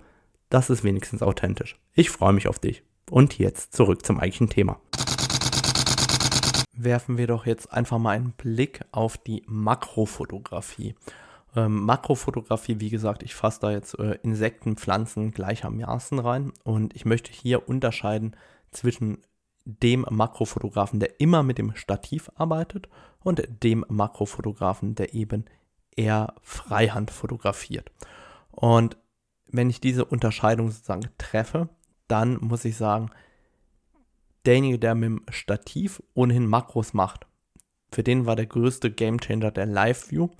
Das 0.50 0.70
ist 0.70 0.84
wenigstens 0.84 1.22
authentisch. 1.22 1.80
Ich 1.94 2.10
freue 2.10 2.32
mich 2.32 2.46
auf 2.46 2.58
dich. 2.58 2.82
Und 3.10 3.38
jetzt 3.38 3.74
zurück 3.74 4.04
zum 4.04 4.20
eigentlichen 4.20 4.50
Thema. 4.50 4.80
Werfen 6.74 7.18
wir 7.18 7.26
doch 7.26 7.46
jetzt 7.46 7.72
einfach 7.72 7.98
mal 7.98 8.10
einen 8.10 8.32
Blick 8.32 8.80
auf 8.92 9.18
die 9.18 9.42
Makrofotografie. 9.46 10.94
Ähm, 11.54 11.84
Makrofotografie, 11.84 12.80
wie 12.80 12.90
gesagt, 12.90 13.22
ich 13.22 13.34
fasse 13.34 13.60
da 13.60 13.70
jetzt 13.70 13.98
äh, 13.98 14.18
Insekten, 14.22 14.76
Pflanzen 14.76 15.32
gleichermaßen 15.32 16.18
rein 16.18 16.52
und 16.64 16.94
ich 16.94 17.04
möchte 17.04 17.30
hier 17.32 17.68
unterscheiden 17.68 18.36
zwischen 18.70 19.18
dem 19.64 20.06
Makrofotografen, 20.10 20.98
der 20.98 21.20
immer 21.20 21.42
mit 21.42 21.58
dem 21.58 21.76
Stativ 21.76 22.30
arbeitet 22.34 22.88
und 23.22 23.42
dem 23.62 23.84
Makrofotografen, 23.88 24.94
der 24.94 25.14
eben 25.14 25.44
eher 25.94 26.34
Freihand 26.42 27.10
fotografiert. 27.10 27.90
Und 28.50 28.96
wenn 29.46 29.70
ich 29.70 29.80
diese 29.80 30.04
Unterscheidung 30.04 30.70
sozusagen 30.70 31.08
treffe, 31.18 31.68
dann 32.08 32.38
muss 32.40 32.64
ich 32.64 32.76
sagen, 32.76 33.10
derjenige, 34.46 34.78
der 34.78 34.94
mit 34.94 35.04
dem 35.04 35.22
Stativ 35.30 36.02
ohnehin 36.14 36.46
Makros 36.46 36.94
macht, 36.94 37.26
für 37.92 38.02
den 38.02 38.26
war 38.26 38.36
der 38.36 38.46
größte 38.46 38.90
Gamechanger 38.90 39.50
der 39.50 39.66
Live-View 39.66 40.30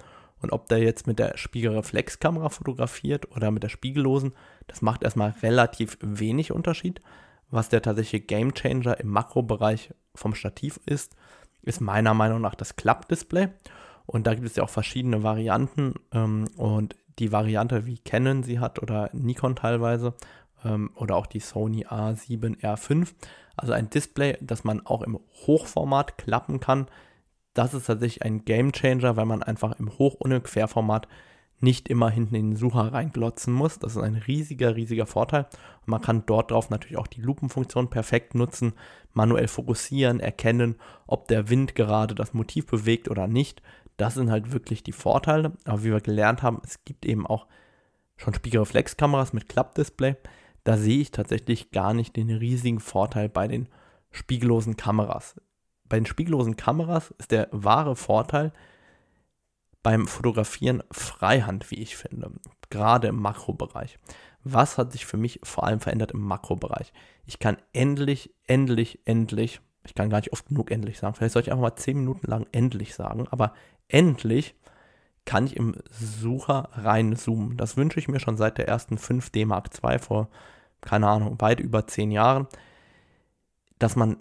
und 0.42 0.52
ob 0.52 0.68
der 0.68 0.78
jetzt 0.78 1.06
mit 1.06 1.18
der 1.18 1.36
Spiegelreflexkamera 1.36 2.48
fotografiert 2.48 3.34
oder 3.34 3.50
mit 3.50 3.62
der 3.62 3.68
spiegellosen, 3.68 4.32
das 4.66 4.82
macht 4.82 5.02
erstmal 5.02 5.34
relativ 5.42 5.96
wenig 6.00 6.52
Unterschied. 6.52 7.00
Was 7.50 7.68
der 7.68 7.82
tatsächliche 7.82 8.24
Gamechanger 8.24 8.98
im 8.98 9.08
Makrobereich 9.08 9.94
vom 10.14 10.34
Stativ 10.34 10.80
ist, 10.86 11.14
ist 11.62 11.80
meiner 11.80 12.14
Meinung 12.14 12.40
nach 12.40 12.54
das 12.54 12.76
Klappdisplay. 12.76 13.48
Und 14.06 14.26
da 14.26 14.34
gibt 14.34 14.46
es 14.46 14.56
ja 14.56 14.64
auch 14.64 14.70
verschiedene 14.70 15.22
Varianten. 15.22 15.94
Ähm, 16.12 16.48
und 16.56 16.96
die 17.18 17.30
Variante, 17.30 17.86
wie 17.86 17.98
Canon 17.98 18.42
sie 18.42 18.58
hat 18.58 18.82
oder 18.82 19.10
Nikon 19.12 19.54
teilweise, 19.54 20.14
ähm, 20.64 20.90
oder 20.94 21.16
auch 21.16 21.26
die 21.26 21.40
Sony 21.40 21.86
A7R5, 21.86 23.12
also 23.56 23.72
ein 23.72 23.90
Display, 23.90 24.38
das 24.40 24.64
man 24.64 24.84
auch 24.86 25.02
im 25.02 25.20
Hochformat 25.46 26.18
klappen 26.18 26.58
kann, 26.58 26.86
das 27.54 27.74
ist 27.74 27.86
tatsächlich 27.86 28.22
ein 28.22 28.44
Game 28.44 28.72
Changer, 28.72 29.16
weil 29.16 29.26
man 29.26 29.42
einfach 29.42 29.78
im 29.78 29.90
Hoch- 29.98 30.14
und 30.14 30.42
Querformat 30.42 31.08
nicht 31.60 31.88
immer 31.88 32.10
hinten 32.10 32.34
in 32.34 32.50
den 32.50 32.56
Sucher 32.56 32.92
reinglotzen 32.92 33.52
muss. 33.54 33.78
Das 33.78 33.94
ist 33.94 34.02
ein 34.02 34.16
riesiger, 34.16 34.74
riesiger 34.74 35.06
Vorteil. 35.06 35.46
Und 35.82 35.88
man 35.88 36.00
kann 36.00 36.26
dort 36.26 36.50
drauf 36.50 36.70
natürlich 36.70 36.98
auch 36.98 37.06
die 37.06 37.20
Lupenfunktion 37.20 37.88
perfekt 37.88 38.34
nutzen, 38.34 38.72
manuell 39.12 39.46
fokussieren, 39.46 40.18
erkennen, 40.18 40.76
ob 41.06 41.28
der 41.28 41.48
Wind 41.50 41.74
gerade 41.74 42.14
das 42.14 42.34
Motiv 42.34 42.66
bewegt 42.66 43.08
oder 43.08 43.28
nicht. 43.28 43.62
Das 43.96 44.14
sind 44.14 44.30
halt 44.30 44.52
wirklich 44.52 44.82
die 44.82 44.92
Vorteile. 44.92 45.52
Aber 45.64 45.84
wie 45.84 45.92
wir 45.92 46.00
gelernt 46.00 46.42
haben, 46.42 46.60
es 46.64 46.84
gibt 46.84 47.06
eben 47.06 47.26
auch 47.26 47.46
schon 48.16 48.34
Spiegelreflexkameras 48.34 49.32
mit 49.32 49.48
Klappdisplay. 49.48 50.16
Da 50.64 50.76
sehe 50.76 51.00
ich 51.00 51.12
tatsächlich 51.12 51.70
gar 51.70 51.94
nicht 51.94 52.16
den 52.16 52.30
riesigen 52.30 52.80
Vorteil 52.80 53.28
bei 53.28 53.46
den 53.46 53.68
spiegellosen 54.10 54.76
Kameras 54.76 55.36
bei 55.92 55.98
den 55.98 56.06
spiegellosen 56.06 56.56
Kameras 56.56 57.10
ist 57.18 57.32
der 57.32 57.48
wahre 57.52 57.96
Vorteil 57.96 58.54
beim 59.82 60.06
Fotografieren 60.06 60.82
Freihand, 60.90 61.70
wie 61.70 61.82
ich 61.82 61.96
finde, 61.96 62.30
gerade 62.70 63.08
im 63.08 63.16
Makrobereich. 63.16 63.98
Was 64.42 64.78
hat 64.78 64.92
sich 64.92 65.04
für 65.04 65.18
mich 65.18 65.40
vor 65.42 65.64
allem 65.64 65.80
verändert 65.80 66.12
im 66.12 66.20
Makrobereich? 66.20 66.94
Ich 67.26 67.40
kann 67.40 67.58
endlich, 67.74 68.34
endlich, 68.46 69.00
endlich, 69.04 69.60
ich 69.84 69.94
kann 69.94 70.08
gar 70.08 70.16
nicht 70.16 70.32
oft 70.32 70.46
genug 70.46 70.70
endlich 70.70 70.98
sagen, 70.98 71.14
vielleicht 71.14 71.34
soll 71.34 71.42
ich 71.42 71.50
einfach 71.50 71.60
mal 71.60 71.76
10 71.76 71.98
Minuten 71.98 72.26
lang 72.26 72.46
endlich 72.52 72.94
sagen, 72.94 73.28
aber 73.30 73.52
endlich 73.88 74.54
kann 75.26 75.44
ich 75.44 75.56
im 75.56 75.74
Sucher 75.90 76.70
reinzoomen. 76.72 77.58
Das 77.58 77.76
wünsche 77.76 77.98
ich 77.98 78.08
mir 78.08 78.18
schon 78.18 78.38
seit 78.38 78.56
der 78.56 78.66
ersten 78.66 78.96
5D 78.96 79.44
Mark 79.44 79.68
II 79.84 79.98
vor, 79.98 80.30
keine 80.80 81.08
Ahnung, 81.08 81.38
weit 81.42 81.60
über 81.60 81.86
10 81.86 82.10
Jahren, 82.12 82.46
dass 83.78 83.94
man 83.94 84.16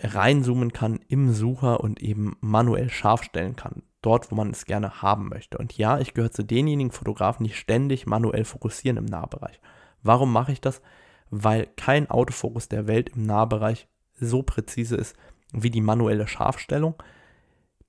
reinzoomen 0.00 0.72
kann 0.72 1.00
im 1.08 1.32
Sucher 1.32 1.80
und 1.80 2.00
eben 2.02 2.36
manuell 2.40 2.90
scharf 2.90 3.22
stellen 3.22 3.56
kann, 3.56 3.82
dort, 4.02 4.30
wo 4.30 4.34
man 4.34 4.50
es 4.50 4.64
gerne 4.64 5.02
haben 5.02 5.28
möchte. 5.28 5.58
Und 5.58 5.76
ja, 5.78 5.98
ich 5.98 6.14
gehöre 6.14 6.32
zu 6.32 6.44
denjenigen 6.44 6.90
Fotografen, 6.90 7.44
die 7.44 7.52
ständig 7.52 8.06
manuell 8.06 8.44
fokussieren 8.44 8.98
im 8.98 9.04
Nahbereich. 9.04 9.60
Warum 10.02 10.32
mache 10.32 10.52
ich 10.52 10.60
das? 10.60 10.82
Weil 11.30 11.66
kein 11.76 12.10
Autofokus 12.10 12.68
der 12.68 12.86
Welt 12.86 13.10
im 13.10 13.24
Nahbereich 13.24 13.88
so 14.14 14.42
präzise 14.42 14.96
ist 14.96 15.16
wie 15.52 15.70
die 15.70 15.80
manuelle 15.80 16.26
Scharfstellung. 16.26 16.94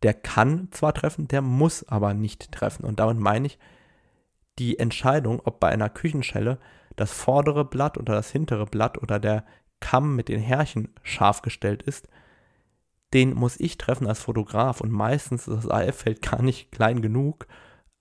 Der 0.03 0.13
kann 0.13 0.69
zwar 0.71 0.93
treffen, 0.93 1.27
der 1.27 1.41
muss 1.41 1.87
aber 1.87 2.13
nicht 2.13 2.51
treffen. 2.51 2.85
Und 2.85 2.99
damit 2.99 3.17
meine 3.17 3.47
ich 3.47 3.57
die 4.59 4.77
Entscheidung, 4.79 5.41
ob 5.43 5.59
bei 5.59 5.69
einer 5.69 5.89
Küchenschelle 5.89 6.59
das 6.95 7.11
vordere 7.11 7.65
Blatt 7.65 7.97
oder 7.97 8.13
das 8.13 8.31
hintere 8.31 8.65
Blatt 8.65 9.01
oder 9.01 9.19
der 9.19 9.43
Kamm 9.79 10.15
mit 10.15 10.29
den 10.29 10.39
Härchen 10.39 10.89
scharf 11.03 11.41
gestellt 11.41 11.83
ist, 11.83 12.07
den 13.13 13.33
muss 13.33 13.59
ich 13.59 13.77
treffen 13.77 14.07
als 14.07 14.19
Fotograf 14.19 14.81
und 14.81 14.91
meistens 14.91 15.47
ist 15.47 15.65
das 15.65 15.69
AF-Feld 15.69 16.21
gar 16.21 16.41
nicht 16.41 16.71
klein 16.71 17.01
genug, 17.01 17.47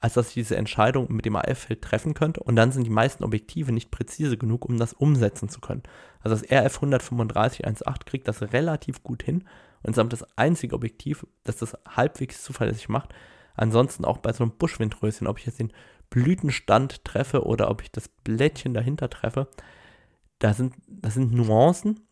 als 0.00 0.14
dass 0.14 0.28
ich 0.28 0.34
diese 0.34 0.56
Entscheidung 0.56 1.10
mit 1.12 1.24
dem 1.24 1.36
AF-Feld 1.36 1.82
treffen 1.82 2.14
könnte 2.14 2.40
und 2.40 2.56
dann 2.56 2.72
sind 2.72 2.84
die 2.84 2.90
meisten 2.90 3.24
Objektive 3.24 3.72
nicht 3.72 3.90
präzise 3.90 4.36
genug, 4.36 4.64
um 4.64 4.76
das 4.76 4.92
umsetzen 4.92 5.48
zu 5.48 5.60
können. 5.60 5.82
Also 6.20 6.36
das 6.36 6.50
RF 6.50 6.76
135 6.76 7.66
1.8 7.66 8.04
kriegt 8.04 8.28
das 8.28 8.42
relativ 8.52 9.02
gut 9.02 9.22
hin 9.22 9.44
und 9.82 9.96
ist 9.96 10.12
das 10.12 10.26
einzige 10.36 10.74
Objektiv, 10.74 11.26
das 11.44 11.56
das 11.56 11.76
halbwegs 11.88 12.42
zuverlässig 12.42 12.88
macht. 12.88 13.14
Ansonsten 13.54 14.04
auch 14.04 14.18
bei 14.18 14.32
so 14.32 14.44
einem 14.44 14.52
Buschwindröschen, 14.52 15.26
ob 15.26 15.38
ich 15.38 15.46
jetzt 15.46 15.60
den 15.60 15.72
Blütenstand 16.10 17.04
treffe 17.04 17.44
oder 17.44 17.70
ob 17.70 17.82
ich 17.82 17.90
das 17.90 18.08
Blättchen 18.08 18.74
dahinter 18.74 19.08
treffe, 19.08 19.48
da 20.44 20.52
sind, 20.52 20.74
das 20.86 21.14
sind 21.14 21.32
Nuancen. 21.32 22.06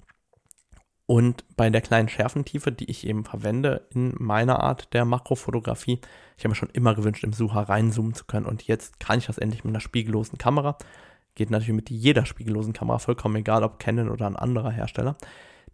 Und 1.04 1.44
bei 1.56 1.68
der 1.68 1.82
kleinen 1.82 2.08
Schärfentiefe, 2.08 2.72
die 2.72 2.90
ich 2.90 3.06
eben 3.06 3.24
verwende 3.24 3.86
in 3.90 4.14
meiner 4.18 4.60
Art 4.60 4.94
der 4.94 5.04
Makrofotografie, 5.04 6.00
ich 6.38 6.44
habe 6.44 6.50
mir 6.50 6.54
schon 6.54 6.70
immer 6.70 6.94
gewünscht, 6.94 7.24
im 7.24 7.34
Sucher 7.34 7.68
reinzoomen 7.68 8.14
zu 8.14 8.24
können. 8.24 8.46
Und 8.46 8.66
jetzt 8.66 8.98
kann 8.98 9.18
ich 9.18 9.26
das 9.26 9.36
endlich 9.36 9.64
mit 9.64 9.72
einer 9.72 9.80
spiegellosen 9.80 10.38
Kamera. 10.38 10.78
Geht 11.34 11.50
natürlich 11.50 11.74
mit 11.74 11.90
jeder 11.90 12.24
spiegellosen 12.24 12.72
Kamera, 12.72 12.98
vollkommen 12.98 13.36
egal, 13.36 13.64
ob 13.64 13.78
Canon 13.78 14.08
oder 14.08 14.26
ein 14.26 14.36
anderer 14.36 14.70
Hersteller. 14.70 15.16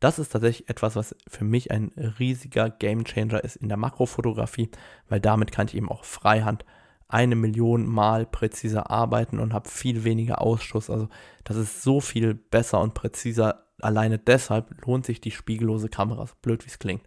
Das 0.01 0.19
ist 0.19 0.31
tatsächlich 0.31 0.69
etwas, 0.69 0.97
was 0.97 1.15
für 1.29 1.45
mich 1.45 1.71
ein 1.71 1.93
riesiger 2.19 2.71
Gamechanger 2.71 3.43
ist 3.45 3.57
in 3.57 3.69
der 3.69 3.79
Makrofotografie, 3.79 4.71
weil 5.09 5.21
damit 5.21 5.53
kann 5.53 5.69
ich 5.69 5.77
eben 5.77 5.91
auch 5.91 6.05
Freihand 6.05 6.65
eine 7.09 7.37
Million 7.37 7.87
Mal 7.87 8.27
präziser 8.27 8.91
arbeiten 8.91 9.39
und 9.39 9.55
habe 9.55 9.69
viel 9.69 10.05
weniger 10.05 10.43
Ausschuss. 10.43 10.91
Also 10.91 11.09
das 11.45 11.57
ist 11.57 11.83
so 11.83 12.01
viel 12.01 12.35
besser 12.35 12.81
und 12.81 12.95
präziser. 12.95 13.67
Alleine 13.81 14.19
deshalb 14.19 14.85
lohnt 14.85 15.07
sich 15.07 15.21
die 15.21 15.31
spiegellose 15.31 15.89
Kamera, 15.89 16.27
so 16.27 16.35
blöd 16.43 16.65
wie 16.65 16.71
es 16.71 16.79
klingt. 16.79 17.03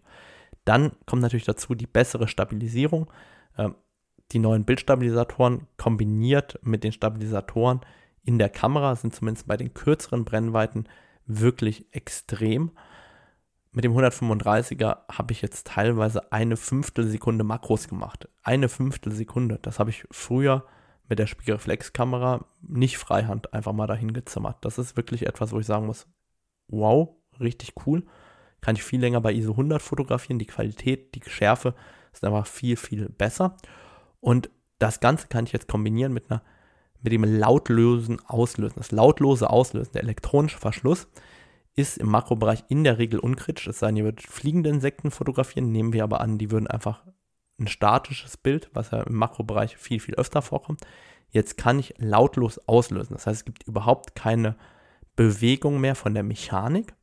Dann 0.64 0.92
kommt 1.06 1.22
natürlich 1.22 1.44
dazu 1.44 1.74
die 1.74 1.86
bessere 1.86 2.28
Stabilisierung. 2.28 3.10
Ähm, 3.56 3.74
die 4.32 4.38
neuen 4.38 4.64
Bildstabilisatoren 4.64 5.66
kombiniert 5.76 6.58
mit 6.62 6.84
den 6.84 6.92
Stabilisatoren 6.92 7.80
in 8.24 8.38
der 8.38 8.48
Kamera 8.48 8.94
sind 8.96 9.14
zumindest 9.14 9.46
bei 9.46 9.56
den 9.56 9.74
kürzeren 9.74 10.24
Brennweiten 10.24 10.88
wirklich 11.26 11.86
extrem. 11.92 12.70
Mit 13.74 13.84
dem 13.84 13.94
135er 13.96 14.98
habe 15.10 15.32
ich 15.32 15.40
jetzt 15.40 15.66
teilweise 15.66 16.30
eine 16.30 16.58
Fünftelsekunde 16.58 17.42
Makros 17.42 17.88
gemacht. 17.88 18.28
Eine 18.42 18.68
Fünftelsekunde. 18.68 19.58
Das 19.62 19.78
habe 19.78 19.88
ich 19.88 20.04
früher 20.10 20.66
mit 21.08 21.18
der 21.18 21.26
Spiegelreflexkamera 21.26 22.44
nicht 22.60 22.98
freihand 22.98 23.54
einfach 23.54 23.72
mal 23.72 23.86
dahin 23.86 24.12
gezimmert. 24.12 24.58
Das 24.60 24.76
ist 24.76 24.96
wirklich 24.98 25.26
etwas, 25.26 25.52
wo 25.52 25.58
ich 25.58 25.66
sagen 25.66 25.86
muss, 25.86 26.06
wow, 26.68 27.16
richtig 27.40 27.72
cool. 27.86 28.04
Kann 28.60 28.76
ich 28.76 28.82
viel 28.82 29.00
länger 29.00 29.22
bei 29.22 29.32
ISO 29.32 29.52
100 29.52 29.80
fotografieren. 29.80 30.38
Die 30.38 30.46
Qualität, 30.46 31.14
die 31.14 31.22
Schärfe 31.28 31.74
ist 32.12 32.24
einfach 32.24 32.46
viel, 32.46 32.76
viel 32.76 33.08
besser. 33.08 33.56
Und 34.20 34.50
das 34.78 35.00
Ganze 35.00 35.28
kann 35.28 35.46
ich 35.46 35.52
jetzt 35.52 35.68
kombinieren 35.68 36.12
mit 36.12 36.30
einer 36.30 36.42
mit 37.02 37.12
dem 37.12 37.24
lautlosen 37.24 38.20
Auslösen. 38.26 38.74
Das 38.76 38.92
lautlose 38.92 39.50
Auslösen, 39.50 39.92
der 39.92 40.02
elektronische 40.02 40.58
Verschluss, 40.58 41.08
ist 41.74 41.98
im 41.98 42.08
Makrobereich 42.08 42.64
in 42.68 42.84
der 42.84 42.98
Regel 42.98 43.18
unkritisch. 43.18 43.66
Es 43.66 43.78
sei 43.78 43.88
denn, 43.88 43.96
ihr 43.96 44.04
würdet 44.04 44.22
fliegende 44.22 44.70
Insekten 44.70 45.10
fotografieren, 45.10 45.72
nehmen 45.72 45.92
wir 45.92 46.04
aber 46.04 46.20
an, 46.20 46.38
die 46.38 46.50
würden 46.50 46.66
einfach 46.66 47.04
ein 47.58 47.68
statisches 47.68 48.36
Bild, 48.36 48.70
was 48.74 48.90
ja 48.90 49.02
im 49.02 49.14
Makrobereich 49.14 49.76
viel, 49.76 50.00
viel 50.00 50.14
öfter 50.16 50.42
vorkommt. 50.42 50.80
Jetzt 51.30 51.56
kann 51.56 51.78
ich 51.78 51.94
lautlos 51.98 52.58
auslösen. 52.68 53.14
Das 53.14 53.26
heißt, 53.26 53.40
es 53.40 53.44
gibt 53.44 53.66
überhaupt 53.66 54.14
keine 54.14 54.56
Bewegung 55.16 55.80
mehr 55.80 55.94
von 55.94 56.14
der 56.14 56.22
Mechanik. 56.22 56.94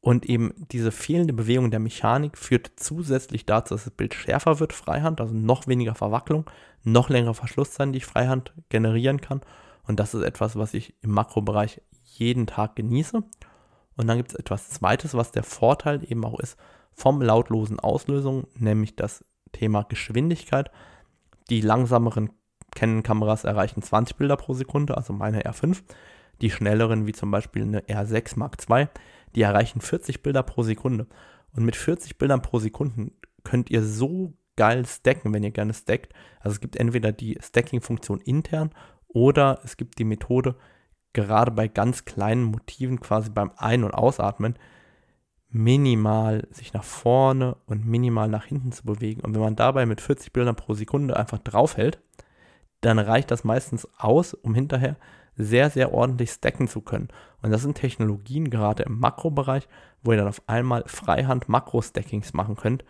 Und 0.00 0.24
eben 0.26 0.54
diese 0.70 0.92
fehlende 0.92 1.32
Bewegung 1.32 1.70
der 1.70 1.80
Mechanik 1.80 2.38
führt 2.38 2.70
zusätzlich 2.76 3.44
dazu, 3.44 3.74
dass 3.74 3.84
das 3.84 3.92
Bild 3.92 4.14
schärfer 4.14 4.60
wird, 4.60 4.72
Freihand, 4.72 5.20
also 5.20 5.34
noch 5.34 5.66
weniger 5.66 5.94
Verwacklung, 5.94 6.48
noch 6.84 7.10
längere 7.10 7.34
Verschlusszeit, 7.34 7.92
die 7.92 7.98
ich 7.98 8.06
Freihand 8.06 8.54
generieren 8.68 9.20
kann. 9.20 9.40
Und 9.82 9.98
das 9.98 10.14
ist 10.14 10.22
etwas, 10.22 10.56
was 10.56 10.74
ich 10.74 10.94
im 11.02 11.10
Makrobereich 11.10 11.82
jeden 12.04 12.46
Tag 12.46 12.76
genieße. 12.76 13.24
Und 13.96 14.06
dann 14.06 14.18
gibt 14.18 14.30
es 14.30 14.38
etwas 14.38 14.68
Zweites, 14.70 15.14
was 15.14 15.32
der 15.32 15.42
Vorteil 15.42 16.02
eben 16.10 16.24
auch 16.24 16.38
ist 16.38 16.56
vom 16.92 17.20
lautlosen 17.20 17.78
Auslösung, 17.78 18.46
nämlich 18.54 18.96
das 18.96 19.24
Thema 19.52 19.82
Geschwindigkeit. 19.82 20.70
Die 21.50 21.60
langsameren 21.60 22.30
Canon-Kameras 22.74 23.44
erreichen 23.44 23.82
20 23.82 24.16
Bilder 24.16 24.36
pro 24.36 24.54
Sekunde, 24.54 24.96
also 24.96 25.12
meine 25.12 25.42
R5. 25.42 25.82
Die 26.40 26.50
schnelleren, 26.50 27.06
wie 27.06 27.12
zum 27.12 27.30
Beispiel 27.30 27.62
eine 27.62 27.80
R6 27.82 28.38
Mark 28.38 28.56
II, 28.68 28.88
die 29.34 29.42
erreichen 29.42 29.80
40 29.80 30.22
Bilder 30.22 30.42
pro 30.42 30.62
Sekunde. 30.62 31.06
Und 31.52 31.64
mit 31.64 31.76
40 31.76 32.18
Bildern 32.18 32.42
pro 32.42 32.58
Sekunde 32.58 33.12
könnt 33.44 33.70
ihr 33.70 33.82
so 33.82 34.34
geil 34.56 34.84
stacken, 34.86 35.32
wenn 35.32 35.44
ihr 35.44 35.50
gerne 35.50 35.74
stackt. 35.74 36.12
Also 36.40 36.54
es 36.54 36.60
gibt 36.60 36.76
entweder 36.76 37.12
die 37.12 37.38
Stacking-Funktion 37.40 38.20
intern 38.22 38.70
oder 39.08 39.60
es 39.64 39.76
gibt 39.76 39.98
die 39.98 40.04
Methode, 40.04 40.56
gerade 41.16 41.50
bei 41.50 41.66
ganz 41.66 42.04
kleinen 42.04 42.44
Motiven, 42.44 43.00
quasi 43.00 43.30
beim 43.30 43.50
Ein- 43.56 43.84
und 43.84 43.94
Ausatmen, 43.94 44.54
minimal 45.48 46.46
sich 46.50 46.74
nach 46.74 46.84
vorne 46.84 47.56
und 47.66 47.86
minimal 47.86 48.28
nach 48.28 48.44
hinten 48.44 48.70
zu 48.70 48.84
bewegen. 48.84 49.22
Und 49.22 49.34
wenn 49.34 49.40
man 49.40 49.56
dabei 49.56 49.86
mit 49.86 50.02
40 50.02 50.32
Bildern 50.32 50.56
pro 50.56 50.74
Sekunde 50.74 51.16
einfach 51.16 51.38
draufhält, 51.38 52.00
dann 52.82 52.98
reicht 52.98 53.30
das 53.30 53.44
meistens 53.44 53.88
aus, 53.96 54.34
um 54.34 54.54
hinterher 54.54 54.96
sehr, 55.34 55.70
sehr 55.70 55.94
ordentlich 55.94 56.30
stacken 56.30 56.68
zu 56.68 56.82
können. 56.82 57.08
Und 57.40 57.50
das 57.50 57.62
sind 57.62 57.78
Technologien, 57.78 58.50
gerade 58.50 58.82
im 58.82 58.98
Makrobereich, 58.98 59.68
wo 60.02 60.12
ihr 60.12 60.18
dann 60.18 60.28
auf 60.28 60.42
einmal 60.46 60.84
Freihand 60.86 61.48
Makro-Stackings 61.48 62.34
machen 62.34 62.56
könnt. 62.56 62.84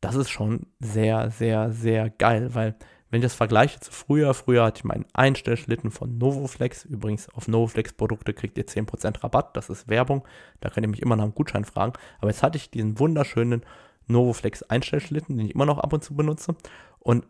Das 0.00 0.14
ist 0.14 0.30
schon 0.30 0.66
sehr, 0.78 1.30
sehr, 1.30 1.72
sehr 1.72 2.10
geil, 2.10 2.54
weil 2.54 2.76
wenn 3.14 3.20
ich 3.20 3.26
das 3.26 3.34
vergleiche 3.34 3.78
zu 3.78 3.92
früher, 3.92 4.34
früher 4.34 4.64
hatte 4.64 4.78
ich 4.78 4.84
meinen 4.84 5.06
Einstellschlitten 5.12 5.92
von 5.92 6.18
Novoflex. 6.18 6.84
Übrigens, 6.84 7.28
auf 7.28 7.46
Novoflex-Produkte 7.46 8.34
kriegt 8.34 8.58
ihr 8.58 8.66
10% 8.66 9.22
Rabatt. 9.22 9.56
Das 9.56 9.70
ist 9.70 9.88
Werbung. 9.88 10.26
Da 10.60 10.68
könnt 10.68 10.84
ihr 10.84 10.90
mich 10.90 11.00
immer 11.00 11.14
nach 11.14 11.24
einem 11.24 11.34
Gutschein 11.34 11.64
fragen. 11.64 11.92
Aber 12.18 12.30
jetzt 12.30 12.42
hatte 12.42 12.58
ich 12.58 12.70
diesen 12.70 12.98
wunderschönen 12.98 13.62
Novoflex 14.06 14.64
Einstellschlitten, 14.64 15.36
den 15.36 15.46
ich 15.46 15.54
immer 15.54 15.64
noch 15.64 15.78
ab 15.78 15.92
und 15.92 16.02
zu 16.02 16.16
benutze. 16.16 16.56
Und 16.98 17.26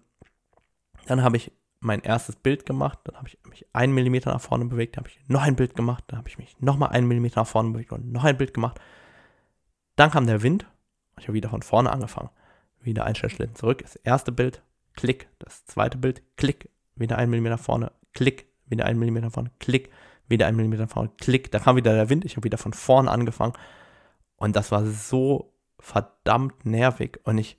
dann 1.07 1.23
habe 1.23 1.37
ich 1.37 1.53
mein 1.81 2.01
erstes 2.01 2.37
Bild 2.37 2.65
gemacht, 2.65 2.99
dann 3.05 3.17
habe 3.17 3.29
ich 3.29 3.39
mich 3.47 3.67
einen 3.75 3.93
Millimeter 3.93 4.33
nach 4.33 4.41
vorne 4.41 4.65
bewegt, 4.65 4.97
dann 4.97 5.05
habe 5.05 5.11
ich 5.11 5.29
noch 5.29 5.43
ein 5.43 5.55
Bild 5.55 5.77
gemacht, 5.77 6.05
dann 6.07 6.19
habe 6.19 6.31
ich 6.31 6.39
mich 6.39 6.57
nochmal 6.61 6.89
einen 6.91 7.07
Millimeter 7.07 7.43
nach 7.43 7.47
vorne 7.47 7.73
bewegt 7.73 7.93
und 7.93 8.11
noch 8.11 8.25
ein 8.25 8.39
Bild 8.39 8.55
gemacht. 8.55 8.81
Dann 9.97 10.11
kam 10.11 10.27
der 10.27 10.43
Wind 10.43 10.67
ich 11.19 11.29
habe 11.29 11.35
wieder 11.35 11.49
von 11.49 11.63
vorne 11.63 11.93
angefangen. 11.93 12.31
Wieder 12.81 13.05
Einstellschlitten 13.05 13.55
zurück, 13.55 13.83
das 13.83 13.97
erste 13.97 14.33
Bild, 14.33 14.63
Klick, 14.95 15.29
das 15.39 15.65
zweite 15.67 15.99
Bild, 15.99 16.23
Klick, 16.37 16.71
wieder 16.97 17.19
ein 17.19 17.31
Millimeter 17.31 17.59
vorne, 17.59 17.93
Klick, 18.13 18.47
wieder 18.67 18.87
ein 18.87 18.99
Millimeter 18.99 19.31
vorne, 19.31 19.51
Klick, 19.59 19.91
wieder 20.29 20.47
ein 20.47 20.57
Millimeter 20.57 20.89
vorne, 20.89 21.11
Klick. 21.19 21.51
Da 21.51 21.59
kam 21.59 21.77
wieder 21.77 21.95
der 21.95 22.09
Wind, 22.09 22.25
ich 22.25 22.37
habe 22.37 22.45
wieder 22.45 22.59
von 22.59 22.73
vorne 22.73 23.11
angefangen. 23.11 23.55
Und 24.37 24.57
das 24.57 24.73
war 24.73 24.87
so 24.87 25.53
verdammt 25.79 26.65
nervig. 26.65 27.21
Und 27.25 27.39
ich 27.39 27.59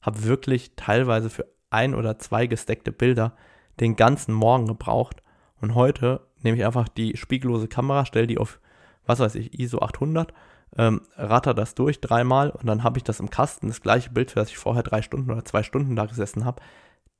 habe 0.00 0.24
wirklich 0.24 0.72
teilweise 0.76 1.30
für 1.30 1.46
ein 1.70 1.94
oder 1.94 2.18
zwei 2.18 2.46
gesteckte 2.46 2.92
Bilder 2.92 3.36
den 3.80 3.96
ganzen 3.96 4.34
Morgen 4.34 4.66
gebraucht. 4.66 5.22
Und 5.60 5.74
heute 5.74 6.26
nehme 6.42 6.56
ich 6.56 6.64
einfach 6.64 6.88
die 6.88 7.16
spiegellose 7.16 7.68
Kamera, 7.68 8.04
stelle 8.04 8.26
die 8.26 8.38
auf, 8.38 8.60
was 9.06 9.20
weiß 9.20 9.34
ich, 9.36 9.58
ISO 9.58 9.80
800, 9.80 10.32
ähm, 10.76 11.02
ratter 11.16 11.54
das 11.54 11.74
durch 11.74 12.00
dreimal 12.00 12.50
und 12.50 12.66
dann 12.66 12.82
habe 12.82 12.98
ich 12.98 13.04
das 13.04 13.20
im 13.20 13.30
Kasten, 13.30 13.68
das 13.68 13.80
gleiche 13.80 14.10
Bild, 14.10 14.30
für 14.30 14.40
das 14.40 14.50
ich 14.50 14.58
vorher 14.58 14.82
drei 14.82 15.02
Stunden 15.02 15.30
oder 15.30 15.44
zwei 15.44 15.62
Stunden 15.62 15.96
da 15.96 16.06
gesessen 16.06 16.44
habe. 16.44 16.62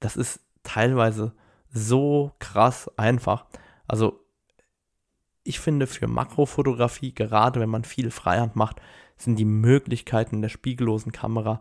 Das 0.00 0.16
ist 0.16 0.40
teilweise 0.62 1.32
so 1.68 2.32
krass 2.38 2.90
einfach. 2.96 3.46
Also 3.86 4.20
ich 5.44 5.60
finde 5.60 5.86
für 5.86 6.08
Makrofotografie, 6.08 7.14
gerade 7.14 7.60
wenn 7.60 7.68
man 7.68 7.84
viel 7.84 8.10
Freihand 8.10 8.56
macht, 8.56 8.80
sind 9.16 9.38
die 9.38 9.44
Möglichkeiten 9.44 10.42
der 10.42 10.48
spiegellosen 10.48 11.12
Kamera 11.12 11.60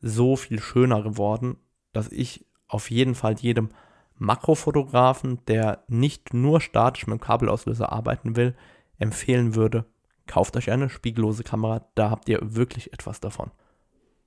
so 0.00 0.36
viel 0.36 0.60
schöner 0.60 1.02
geworden, 1.02 1.56
dass 1.92 2.10
ich 2.10 2.46
auf 2.66 2.90
jeden 2.90 3.14
Fall 3.14 3.34
jedem 3.34 3.70
Makrofotografen, 4.16 5.44
der 5.46 5.84
nicht 5.88 6.34
nur 6.34 6.60
statisch 6.60 7.06
mit 7.06 7.18
dem 7.18 7.20
Kabelauslöser 7.22 7.90
arbeiten 7.90 8.36
will, 8.36 8.54
empfehlen 8.98 9.54
würde, 9.54 9.86
kauft 10.30 10.56
euch 10.56 10.70
eine 10.70 10.88
spiegellose 10.88 11.42
Kamera, 11.42 11.84
da 11.96 12.10
habt 12.10 12.28
ihr 12.28 12.38
wirklich 12.40 12.92
etwas 12.92 13.18
davon. 13.18 13.50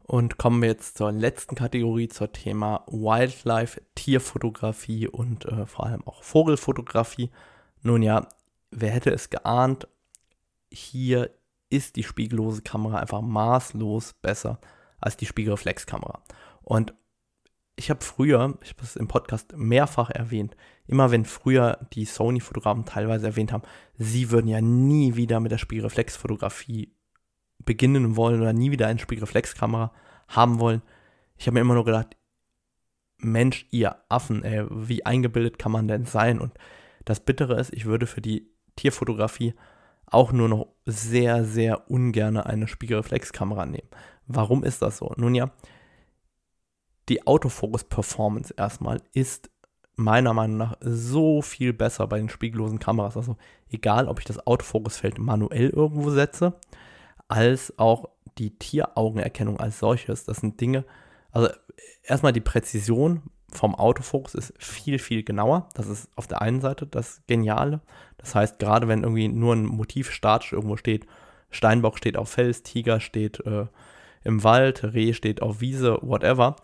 Und 0.06 0.38
kommen 0.38 0.62
wir 0.62 0.68
jetzt 0.68 0.98
zur 0.98 1.13
letzten 1.13 1.56
Kategorie, 1.56 2.10
zur 2.10 2.34
Thema 2.34 2.84
Wildlife, 2.88 3.82
Tierfotografie 3.96 5.08
und 5.08 5.46
äh, 5.46 5.66
vor 5.66 5.86
allem 5.86 6.06
auch 6.06 6.22
Vogelfotografie. 6.22 7.32
Nun 7.84 8.02
ja, 8.02 8.28
wer 8.70 8.92
hätte 8.92 9.12
es 9.12 9.30
geahnt, 9.30 9.88
hier 10.70 11.30
ist 11.70 11.96
die 11.96 12.04
spiegellose 12.04 12.63
Kamera 12.63 12.98
einfach 13.00 13.22
maßlos 13.22 14.13
besser 14.22 14.60
als 15.00 15.16
die 15.16 15.26
Spiegelreflexkamera. 15.26 16.22
Und 16.63 16.94
ich 17.78 17.89
habe 17.89 18.04
früher, 18.04 18.58
ich 18.62 18.72
habe 18.72 18.84
es 18.84 18.98
im 18.98 19.08
Podcast 19.08 19.56
mehrfach 19.56 20.10
erwähnt, 20.10 20.58
immer 20.88 21.12
wenn 21.12 21.26
früher 21.26 21.80
die 21.93 22.06
Sony-Fotografen 22.06 22.86
teilweise 22.86 23.28
erwähnt 23.28 23.52
haben, 23.52 23.63
sie 23.98 24.32
würden 24.32 24.48
ja 24.48 24.62
nie 24.62 25.15
wieder 25.15 25.39
mit 25.39 25.52
der 25.52 25.58
Spiegelreflexfotografie 25.58 26.96
beginnen 27.60 28.15
wollen 28.15 28.41
oder 28.41 28.54
nie 28.54 28.72
wieder 28.72 28.88
eine 28.88 29.00
Spiegelreflexkamera 29.00 29.93
haben 30.28 30.60
wollen. 30.60 30.82
Ich 31.38 31.48
habe 31.48 31.56
mir 31.56 31.62
immer 31.62 31.76
nur 31.76 31.86
gedacht, 31.86 32.17
Mensch, 33.17 33.65
ihr 33.72 33.96
Affen, 34.10 34.43
ey, 34.43 34.65
wie 34.69 35.06
eingebildet 35.06 35.58
kann 35.58 35.72
man 35.72 35.88
denn 35.88 36.06
sein? 36.06 36.39
Und 36.39 36.54
das 37.06 37.22
Bittere 37.22 37.60
ist, 37.60 37.74
ich 37.74 37.86
würde 37.86 38.06
für 38.06 38.22
die 38.22 38.52
Tierfotografie 38.76 39.54
auch 40.06 40.32
nur 40.32 40.50
noch 40.50 40.67
sehr, 40.86 41.46
sehr 41.46 41.89
ungern 41.89 42.38
eine 42.38 42.67
Spiegelreflexkamera 42.67 43.65
nehmen. 43.65 43.88
Warum 44.28 44.63
ist 44.63 44.82
das 44.82 44.98
so? 44.98 45.13
Nun 45.17 45.36
ja, 45.36 45.52
die 47.10 47.26
Autofokus-Performance 47.26 48.54
erstmal 48.56 49.02
ist 49.13 49.50
meiner 49.96 50.34
Meinung 50.34 50.58
nach 50.58 50.78
so 50.82 51.42
viel 51.42 51.74
besser 51.74 52.08
bei 52.08 52.18
den 52.18 52.30
spiegellosen 52.30 52.80
Kameras. 52.80 53.18
Also 53.18 53.38
egal, 53.72 54.08
ob 54.08 54.20
ich 54.20 54.26
das 54.26 54.46
Autofokusfeld 54.46 55.20
manuell 55.20 55.70
irgendwo 55.70 56.10
setze, 56.10 56.54
als 57.28 57.78
auch 57.78 58.10
die 58.38 58.58
Tieraugenerkennung 58.58 59.60
als 59.60 59.80
solches. 59.80 60.26
Das 60.26 60.38
sind 60.38 60.60
Dinge, 60.60 60.86
also 61.32 61.50
erstmal 62.04 62.34
die 62.34 62.42
Präzision 62.42 63.24
vom 63.52 63.76
Autofokus 63.76 64.34
ist 64.36 64.54
viel, 64.58 65.00
viel 65.00 65.24
genauer. 65.24 65.70
Das 65.76 65.88
ist 65.88 66.10
auf 66.16 66.28
der 66.28 66.42
einen 66.42 66.62
Seite 66.62 66.88
das 66.88 67.22
Geniale. 67.28 67.82
Das 68.18 68.36
heißt, 68.36 68.60
gerade 68.60 68.88
wenn 68.88 69.04
irgendwie 69.04 69.28
nur 69.28 69.54
ein 69.56 69.66
Motiv 69.66 70.12
statisch 70.12 70.54
irgendwo 70.54 70.76
steht, 70.78 71.06
Steinbock 71.52 71.98
steht 71.98 72.18
auf 72.18 72.30
Fels, 72.30 72.64
Tiger 72.64 73.00
steht 73.00 73.46
äh, 73.46 73.68
im 74.24 74.44
Wald, 74.44 74.84
Reh 74.84 75.14
steht 75.14 75.42
auf 75.42 75.62
Wiese, 75.62 76.00
whatever. 76.02 76.56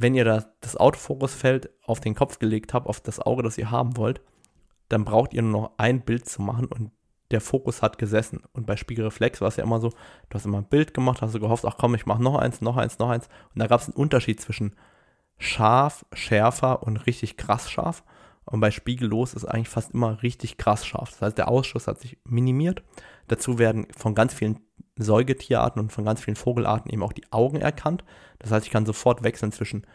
Wenn 0.00 0.14
ihr 0.14 0.24
das, 0.24 0.46
das 0.60 0.76
Autofokusfeld 0.76 1.70
auf 1.84 1.98
den 1.98 2.14
Kopf 2.14 2.38
gelegt 2.38 2.72
habt, 2.72 2.86
auf 2.86 3.00
das 3.00 3.18
Auge, 3.18 3.42
das 3.42 3.58
ihr 3.58 3.72
haben 3.72 3.96
wollt, 3.96 4.20
dann 4.88 5.04
braucht 5.04 5.34
ihr 5.34 5.42
nur 5.42 5.62
noch 5.62 5.72
ein 5.76 6.02
Bild 6.02 6.28
zu 6.28 6.40
machen 6.40 6.66
und 6.66 6.92
der 7.32 7.40
Fokus 7.40 7.82
hat 7.82 7.98
gesessen. 7.98 8.40
Und 8.52 8.64
bei 8.64 8.76
Spiegelreflex 8.76 9.40
war 9.40 9.48
es 9.48 9.56
ja 9.56 9.64
immer 9.64 9.80
so, 9.80 9.90
du 9.90 10.34
hast 10.34 10.46
immer 10.46 10.58
ein 10.58 10.68
Bild 10.68 10.94
gemacht, 10.94 11.20
hast 11.20 11.34
du 11.34 11.40
gehofft, 11.40 11.64
ach 11.66 11.76
komm, 11.78 11.96
ich 11.96 12.06
mache 12.06 12.22
noch 12.22 12.36
eins, 12.36 12.60
noch 12.60 12.76
eins, 12.76 13.00
noch 13.00 13.10
eins. 13.10 13.28
Und 13.52 13.58
da 13.60 13.66
gab 13.66 13.80
es 13.80 13.88
einen 13.88 13.96
Unterschied 13.96 14.40
zwischen 14.40 14.76
scharf, 15.36 16.06
schärfer 16.12 16.84
und 16.84 16.96
richtig 16.98 17.36
krass 17.36 17.68
scharf. 17.68 18.04
Und 18.44 18.60
bei 18.60 18.70
Spiegellos 18.70 19.34
ist 19.34 19.46
eigentlich 19.46 19.68
fast 19.68 19.92
immer 19.92 20.22
richtig 20.22 20.58
krass 20.58 20.86
scharf. 20.86 21.10
Das 21.10 21.22
heißt, 21.22 21.38
der 21.38 21.48
Ausschuss 21.48 21.88
hat 21.88 22.00
sich 22.00 22.18
minimiert. 22.22 22.84
Dazu 23.26 23.58
werden 23.58 23.88
von 23.96 24.14
ganz 24.14 24.32
vielen 24.32 24.60
Säugetierarten 24.98 25.80
und 25.80 25.92
von 25.92 26.04
ganz 26.04 26.20
vielen 26.20 26.36
Vogelarten 26.36 26.90
eben 26.90 27.02
auch 27.02 27.12
die 27.12 27.30
Augen 27.32 27.60
erkannt. 27.60 28.04
Das 28.38 28.50
heißt, 28.50 28.66
ich 28.66 28.72
kann 28.72 28.86
sofort 28.86 29.22
wechseln 29.22 29.52
zwischen 29.52 29.86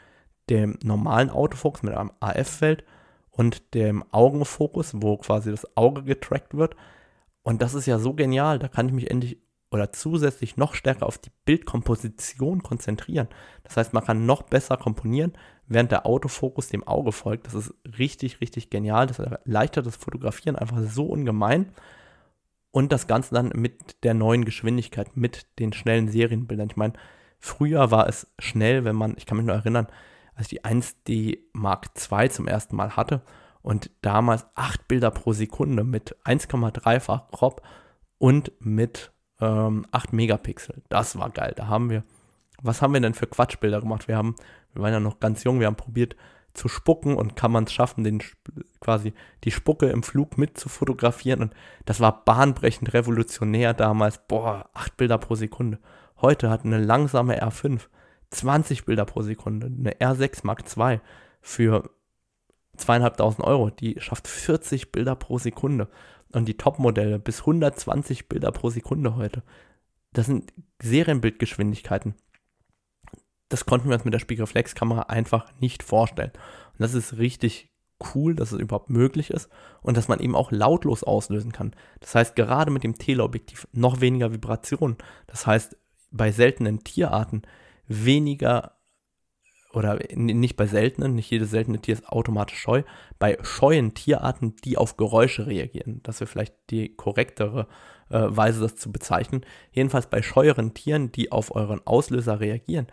dem 0.50 0.78
normalen 0.84 1.30
Autofokus 1.30 1.84
mit 1.84 1.94
einem 1.94 2.12
AF-Feld 2.20 2.84
und 3.32 3.74
dem 3.74 4.04
Augenfokus, 4.12 4.94
wo 4.96 5.18
quasi 5.18 5.52
das 5.52 5.78
Auge 5.78 6.04
getrackt 6.04 6.56
wird. 6.56 6.76
Und 7.42 7.62
das 7.62 7.74
ist 7.74 7.86
ja 7.86 8.00
so 8.00 8.14
genial, 8.14 8.60
da 8.60 8.68
kann 8.68 8.88
ich 8.88 8.94
mich 8.94 9.10
endlich 9.10 9.38
oder 9.74 9.92
zusätzlich 9.92 10.56
noch 10.56 10.76
stärker 10.76 11.08
auf 11.08 11.18
die 11.18 11.32
Bildkomposition 11.46 12.62
konzentrieren. 12.62 13.28
Das 13.64 13.76
heißt, 13.76 13.92
man 13.92 14.06
kann 14.06 14.28
noch 14.28 14.44
besser 14.44 14.78
komponieren, 14.78 15.34
während 15.66 15.92
der 15.92 16.06
Autofokus 16.06 16.68
dem 16.68 16.88
Auge 16.88 17.12
folgt. 17.12 17.48
Das 17.48 17.56
ist 17.56 17.74
richtig, 17.98 18.40
richtig 18.40 18.70
genial. 18.70 19.08
Das 19.08 19.18
erleichtert 19.18 19.88
das 19.88 19.96
Fotografieren 19.96 20.56
einfach 20.56 20.80
so 20.84 21.06
ungemein. 21.06 21.72
Und 22.74 22.92
das 22.92 23.06
Ganze 23.06 23.36
dann 23.36 23.52
mit 23.56 24.04
der 24.04 24.16
neuen 24.16 24.46
Geschwindigkeit, 24.46 25.16
mit 25.16 25.46
den 25.60 25.74
schnellen 25.74 26.08
Serienbildern. 26.08 26.70
Ich 26.72 26.76
meine, 26.76 26.94
früher 27.38 27.92
war 27.92 28.10
es 28.10 28.34
schnell, 28.40 28.84
wenn 28.84 28.96
man, 28.96 29.14
ich 29.16 29.28
kann 29.28 29.38
mich 29.38 29.46
nur 29.46 29.56
erinnern, 29.56 29.86
als 30.34 30.52
ich 30.52 30.60
die 30.60 30.66
1D 30.66 31.38
Mark 31.54 31.92
II 32.12 32.30
zum 32.32 32.48
ersten 32.48 32.76
Mal 32.76 32.96
hatte 32.96 33.22
und 33.62 33.92
damals 34.02 34.48
8 34.56 34.88
Bilder 34.88 35.12
pro 35.12 35.34
Sekunde 35.34 35.84
mit 35.84 36.16
1,3-fach 36.26 37.30
Crop 37.30 37.62
und 38.18 38.52
mit 38.60 39.12
ähm, 39.40 39.86
8 39.92 40.12
Megapixel. 40.12 40.82
Das 40.90 41.16
war 41.20 41.30
geil. 41.30 41.54
Da 41.56 41.68
haben 41.68 41.92
wir, 41.92 42.04
was 42.60 42.82
haben 42.82 42.96
wir 42.96 43.02
denn 43.02 43.14
für 43.14 43.28
Quatschbilder 43.28 43.82
gemacht? 43.82 44.08
Wir 44.08 44.18
haben, 44.18 44.36
wir 44.74 44.82
waren 44.82 44.94
ja 44.94 45.00
noch 45.00 45.20
ganz 45.20 45.44
jung, 45.44 45.60
wir 45.60 45.68
haben 45.68 45.76
probiert 45.76 46.16
zu 46.54 46.68
spucken 46.68 47.16
und 47.16 47.36
kann 47.36 47.52
man 47.52 47.64
es 47.64 47.74
schaffen, 47.74 48.04
den 48.04 48.22
quasi 48.80 49.14
die 49.44 49.52
Spucke 49.52 49.88
im 49.88 50.04
Flug 50.04 50.38
mit 50.38 50.58
zu 50.58 50.70
fotografieren. 50.70 51.42
Und 51.42 51.54
das 51.86 52.00
war 52.00 52.24
bahnbrechend 52.26 52.94
revolutionär 52.94 53.74
damals. 53.74 54.20
Boah, 54.28 54.70
8 54.74 54.98
Bilder 54.98 55.18
pro 55.18 55.36
Sekunde. 55.36 55.80
Heute 56.22 56.50
hat 56.50 56.64
eine 56.64 56.78
langsame 56.78 57.44
R5 57.44 57.82
20 58.30 58.86
Bilder 58.86 59.06
pro 59.06 59.22
Sekunde. 59.22 59.68
Eine 59.68 59.94
R6 59.94 60.42
Mark 60.44 60.64
II 60.76 61.00
für 61.42 61.90
zweieinhalbtausend 62.78 63.46
Euro, 63.46 63.70
die 63.70 64.00
schafft 64.00 64.28
40 64.28 64.92
Bilder 64.92 65.16
pro 65.16 65.38
Sekunde. 65.38 65.88
Und 66.32 66.48
die 66.48 66.58
Top-Modelle 66.58 67.20
bis 67.20 67.42
120 67.42 68.28
Bilder 68.28 68.52
pro 68.52 68.70
Sekunde 68.70 69.16
heute. 69.16 69.44
Das 70.14 70.26
sind 70.26 70.52
Serienbildgeschwindigkeiten. 70.82 72.16
Das 73.54 73.68
konnten 73.68 73.88
wir 73.88 73.94
uns 73.94 74.04
mit 74.04 74.16
der 74.16 74.20
Spiegelreflexkamera 74.20 75.04
einfach 75.04 75.46
nicht 75.60 75.84
vorstellen. 75.84 76.32
Und 76.72 76.80
das 76.80 76.96
ist 76.96 77.20
richtig 77.20 77.70
cool, 78.16 78.34
dass 78.34 78.52
es 78.52 78.60
überhaupt 78.60 78.90
möglich 78.90 79.30
ist 79.30 79.48
und 79.84 79.96
dass 79.96 80.08
man 80.08 80.20
eben 80.20 80.36
auch 80.36 80.52
lautlos 80.52 81.04
auslösen 81.04 81.52
kann. 81.52 81.76
Das 82.00 82.16
heißt, 82.16 82.36
gerade 82.36 82.72
mit 82.72 82.84
dem 82.84 82.98
Teleobjektiv 82.98 83.68
noch 83.72 84.02
weniger 84.02 84.34
Vibration. 84.34 84.98
Das 85.28 85.46
heißt, 85.46 85.78
bei 86.10 86.32
seltenen 86.32 86.84
Tierarten 86.84 87.44
weniger 87.86 88.80
oder 89.72 90.00
nicht 90.16 90.56
bei 90.56 90.66
seltenen, 90.66 91.14
nicht 91.14 91.30
jedes 91.30 91.52
seltene 91.52 91.80
Tier 91.80 91.94
ist 91.94 92.10
automatisch 92.10 92.58
scheu, 92.58 92.82
bei 93.20 93.38
scheuen 93.44 93.94
Tierarten, 93.94 94.56
die 94.64 94.80
auf 94.80 94.98
Geräusche 94.98 95.46
reagieren. 95.46 96.00
Das 96.02 96.20
wäre 96.20 96.28
vielleicht 96.28 96.56
die 96.72 96.96
korrektere 96.96 97.68
äh, 98.10 98.20
Weise, 98.30 98.62
das 98.62 98.78
zu 98.78 98.92
bezeichnen. 98.92 99.46
Jedenfalls 99.72 100.08
bei 100.08 100.24
scheueren 100.24 100.74
Tieren, 100.74 101.12
die 101.12 101.32
auf 101.32 101.56
euren 101.56 101.86
Auslöser 101.86 102.40
reagieren, 102.40 102.88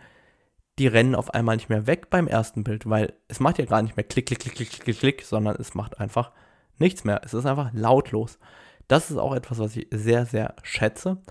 die 0.79 0.87
rennen 0.87 1.15
auf 1.15 1.33
einmal 1.33 1.57
nicht 1.57 1.69
mehr 1.69 1.87
weg 1.87 2.09
beim 2.09 2.27
ersten 2.27 2.63
Bild, 2.63 2.89
weil 2.89 3.13
es 3.27 3.39
macht 3.39 3.57
ja 3.57 3.65
gar 3.65 3.81
nicht 3.81 3.97
mehr 3.97 4.03
klick, 4.03 4.27
klick, 4.27 4.39
klick, 4.39 4.55
klick, 4.55 4.71
klick, 4.71 4.99
klick, 4.99 5.21
sondern 5.23 5.55
es 5.57 5.75
macht 5.75 5.99
einfach 5.99 6.31
nichts 6.77 7.03
mehr. 7.03 7.21
Es 7.23 7.33
ist 7.33 7.45
einfach 7.45 7.71
lautlos. 7.73 8.39
Das 8.87 9.11
ist 9.11 9.17
auch 9.17 9.35
etwas, 9.35 9.59
was 9.59 9.75
ich 9.75 9.87
sehr, 9.91 10.25
sehr 10.25 10.55
schätze. 10.63 11.21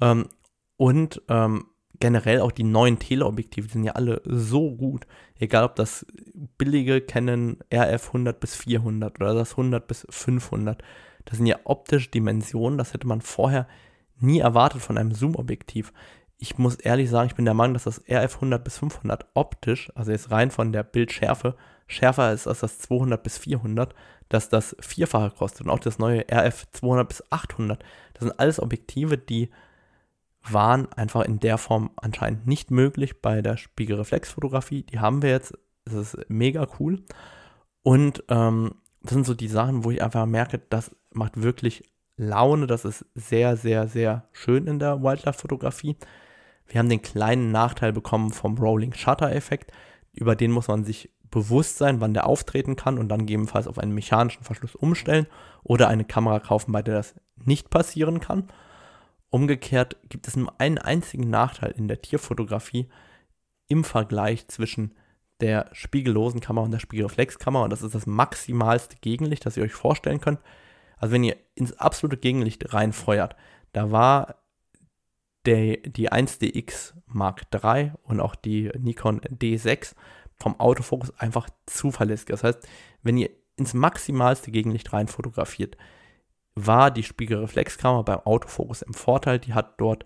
Ähm, 0.00 0.28
und 0.76 1.22
ähm, 1.28 1.66
generell 2.00 2.40
auch 2.40 2.52
die 2.52 2.64
neuen 2.64 2.98
Teleobjektive, 2.98 3.66
die 3.66 3.72
sind 3.72 3.84
ja 3.84 3.92
alle 3.92 4.20
so 4.24 4.74
gut. 4.74 5.06
Egal 5.38 5.64
ob 5.64 5.76
das 5.76 6.04
billige 6.58 7.00
Canon 7.00 7.58
RF 7.72 8.08
100 8.08 8.38
bis 8.38 8.54
400 8.54 9.20
oder 9.20 9.34
das 9.34 9.52
100 9.52 9.86
bis 9.86 10.06
500. 10.10 10.82
Das 11.24 11.38
sind 11.38 11.46
ja 11.46 11.58
optische 11.64 12.10
Dimensionen, 12.10 12.78
das 12.78 12.92
hätte 12.92 13.06
man 13.06 13.20
vorher 13.20 13.66
nie 14.18 14.40
erwartet 14.40 14.80
von 14.80 14.96
einem 14.96 15.12
Zoom-Objektiv. 15.12 15.92
Ich 16.38 16.58
muss 16.58 16.76
ehrlich 16.76 17.08
sagen, 17.08 17.28
ich 17.28 17.34
bin 17.34 17.44
der 17.44 17.54
Meinung, 17.54 17.74
dass 17.74 17.84
das 17.84 18.02
RF 18.08 18.36
100 18.36 18.62
bis 18.62 18.78
500 18.78 19.26
optisch, 19.34 19.90
also 19.94 20.12
jetzt 20.12 20.30
rein 20.30 20.50
von 20.50 20.72
der 20.72 20.82
Bildschärfe, 20.82 21.56
schärfer 21.86 22.32
ist 22.32 22.46
als 22.46 22.60
das 22.60 22.78
200 22.80 23.22
bis 23.22 23.38
400, 23.38 23.94
dass 24.28 24.48
das 24.48 24.76
Vierfache 24.80 25.30
kostet. 25.30 25.66
Und 25.66 25.70
auch 25.70 25.78
das 25.78 25.98
neue 25.98 26.24
RF 26.30 26.66
200 26.72 27.08
bis 27.08 27.22
800. 27.30 27.82
Das 28.14 28.24
sind 28.24 28.38
alles 28.38 28.60
Objektive, 28.60 29.18
die 29.18 29.50
waren 30.42 30.92
einfach 30.92 31.24
in 31.24 31.40
der 31.40 31.58
Form 31.58 31.90
anscheinend 31.96 32.46
nicht 32.46 32.70
möglich 32.70 33.20
bei 33.20 33.42
der 33.42 33.56
Spiegelreflexfotografie. 33.56 34.82
Die 34.82 35.00
haben 35.00 35.22
wir 35.22 35.30
jetzt. 35.30 35.54
Das 35.84 36.14
ist 36.14 36.28
mega 36.28 36.66
cool. 36.80 37.02
Und 37.82 38.24
ähm, 38.28 38.74
das 39.02 39.12
sind 39.12 39.26
so 39.26 39.34
die 39.34 39.48
Sachen, 39.48 39.84
wo 39.84 39.90
ich 39.92 40.02
einfach 40.02 40.26
merke, 40.26 40.58
das 40.58 40.94
macht 41.12 41.40
wirklich 41.40 41.84
Laune. 42.16 42.66
Das 42.66 42.84
ist 42.84 43.04
sehr, 43.14 43.56
sehr, 43.56 43.88
sehr 43.88 44.28
schön 44.32 44.66
in 44.66 44.78
der 44.78 45.02
Wildlife-Fotografie. 45.02 45.96
Wir 46.66 46.78
haben 46.78 46.88
den 46.88 47.02
kleinen 47.02 47.52
Nachteil 47.52 47.92
bekommen 47.92 48.32
vom 48.32 48.58
Rolling 48.58 48.92
Shutter-Effekt. 48.92 49.72
Über 50.12 50.34
den 50.34 50.50
muss 50.50 50.68
man 50.68 50.84
sich 50.84 51.10
bewusst 51.30 51.78
sein, 51.78 52.00
wann 52.00 52.14
der 52.14 52.26
auftreten 52.26 52.76
kann 52.76 52.98
und 52.98 53.08
dann 53.08 53.20
gegebenenfalls 53.20 53.68
auf 53.68 53.78
einen 53.78 53.92
mechanischen 53.92 54.44
Verschluss 54.44 54.74
umstellen 54.74 55.26
oder 55.62 55.88
eine 55.88 56.04
Kamera 56.04 56.40
kaufen, 56.40 56.72
bei 56.72 56.82
der 56.82 56.94
das 56.94 57.14
nicht 57.44 57.70
passieren 57.70 58.20
kann. 58.20 58.48
Umgekehrt 59.30 59.96
gibt 60.08 60.28
es 60.28 60.36
nur 60.36 60.58
einen 60.60 60.78
einzigen 60.78 61.28
Nachteil 61.28 61.72
in 61.72 61.88
der 61.88 62.00
Tierfotografie 62.00 62.88
im 63.68 63.84
Vergleich 63.84 64.48
zwischen 64.48 64.94
der 65.40 65.68
spiegellosen 65.72 66.40
Kamera 66.40 66.64
und 66.64 66.70
der 66.70 66.78
Spiegelreflexkamera 66.78 67.64
und 67.64 67.70
das 67.70 67.82
ist 67.82 67.94
das 67.94 68.06
maximalste 68.06 68.96
Gegenlicht, 69.00 69.44
das 69.44 69.56
ihr 69.56 69.64
euch 69.64 69.74
vorstellen 69.74 70.20
könnt. 70.20 70.40
Also 70.96 71.12
wenn 71.12 71.24
ihr 71.24 71.36
ins 71.54 71.72
absolute 71.74 72.16
Gegenlicht 72.16 72.72
reinfeuert, 72.72 73.36
da 73.72 73.90
war 73.90 74.36
der, 75.44 75.76
die 75.78 76.10
1DX 76.10 76.94
Mark 77.06 77.42
III 77.54 77.92
und 78.02 78.20
auch 78.20 78.34
die 78.34 78.70
Nikon 78.78 79.20
D6 79.20 79.94
vom 80.34 80.58
Autofokus 80.60 81.18
einfach 81.18 81.48
zuverlässig. 81.66 82.26
Das 82.26 82.44
heißt, 82.44 82.66
wenn 83.02 83.16
ihr 83.16 83.30
ins 83.56 83.72
maximalste 83.72 84.50
Gegenlicht 84.50 84.92
rein 84.92 85.08
fotografiert, 85.08 85.76
war 86.54 86.90
die 86.90 87.02
Spiegelreflexkamera 87.02 88.02
beim 88.02 88.20
Autofokus 88.20 88.82
im 88.82 88.94
Vorteil. 88.94 89.38
Die 89.38 89.54
hat 89.54 89.80
dort 89.80 90.04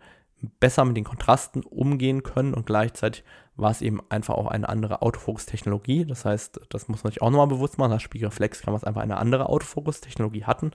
besser 0.58 0.84
mit 0.84 0.96
den 0.96 1.04
Kontrasten 1.04 1.62
umgehen 1.62 2.22
können 2.22 2.54
und 2.54 2.66
gleichzeitig 2.66 3.24
war 3.56 3.70
es 3.70 3.82
eben 3.82 4.00
einfach 4.08 4.34
auch 4.34 4.46
eine 4.46 4.68
andere 4.68 5.02
Autofokus-Technologie. 5.02 6.06
Das 6.06 6.24
heißt, 6.24 6.60
das 6.70 6.88
muss 6.88 7.04
man 7.04 7.12
sich 7.12 7.22
auch 7.22 7.30
nochmal 7.30 7.48
bewusst 7.48 7.78
machen, 7.78 7.90
dass 7.90 8.02
Spiegelreflexkameras 8.02 8.84
einfach 8.84 9.02
eine 9.02 9.18
andere 9.18 9.48
Autofokus-Technologie 9.48 10.44
hatten. 10.44 10.70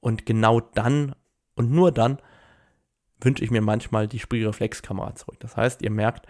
Und 0.00 0.26
genau 0.26 0.60
dann 0.60 1.14
und 1.54 1.70
nur 1.70 1.92
dann 1.92 2.18
wünsche 3.20 3.44
ich 3.44 3.50
mir 3.50 3.62
manchmal 3.62 4.08
die 4.08 4.18
Spiegelreflexkamera 4.18 5.14
zurück. 5.14 5.40
Das 5.40 5.56
heißt, 5.56 5.82
ihr 5.82 5.90
merkt, 5.90 6.26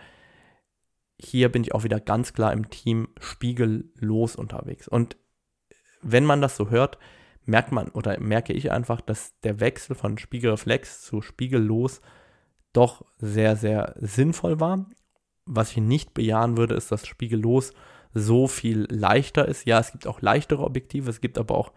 hier 1.18 1.50
bin 1.50 1.62
ich 1.62 1.74
auch 1.74 1.84
wieder 1.84 1.98
ganz 1.98 2.32
klar 2.32 2.52
im 2.52 2.70
Team 2.70 3.08
spiegellos 3.18 4.36
unterwegs. 4.36 4.86
Und 4.86 5.16
wenn 6.02 6.24
man 6.24 6.40
das 6.40 6.56
so 6.56 6.70
hört, 6.70 6.98
merkt 7.44 7.72
man 7.72 7.88
oder 7.88 8.18
merke 8.20 8.52
ich 8.52 8.70
einfach, 8.70 9.00
dass 9.00 9.38
der 9.40 9.60
Wechsel 9.60 9.96
von 9.96 10.18
Spiegelreflex 10.18 11.02
zu 11.02 11.22
Spiegellos 11.22 12.02
doch 12.76 13.04
sehr, 13.18 13.56
sehr 13.56 13.94
sinnvoll 13.98 14.60
war. 14.60 14.86
Was 15.46 15.72
ich 15.72 15.78
nicht 15.78 16.14
bejahen 16.14 16.56
würde, 16.56 16.74
ist, 16.74 16.90
dass 16.92 17.06
Spiegellos 17.06 17.72
so 18.12 18.48
viel 18.48 18.86
leichter 18.90 19.46
ist. 19.46 19.66
Ja, 19.66 19.78
es 19.78 19.92
gibt 19.92 20.06
auch 20.06 20.20
leichtere 20.20 20.64
Objektive, 20.64 21.10
es 21.10 21.20
gibt 21.20 21.38
aber 21.38 21.56
auch 21.56 21.72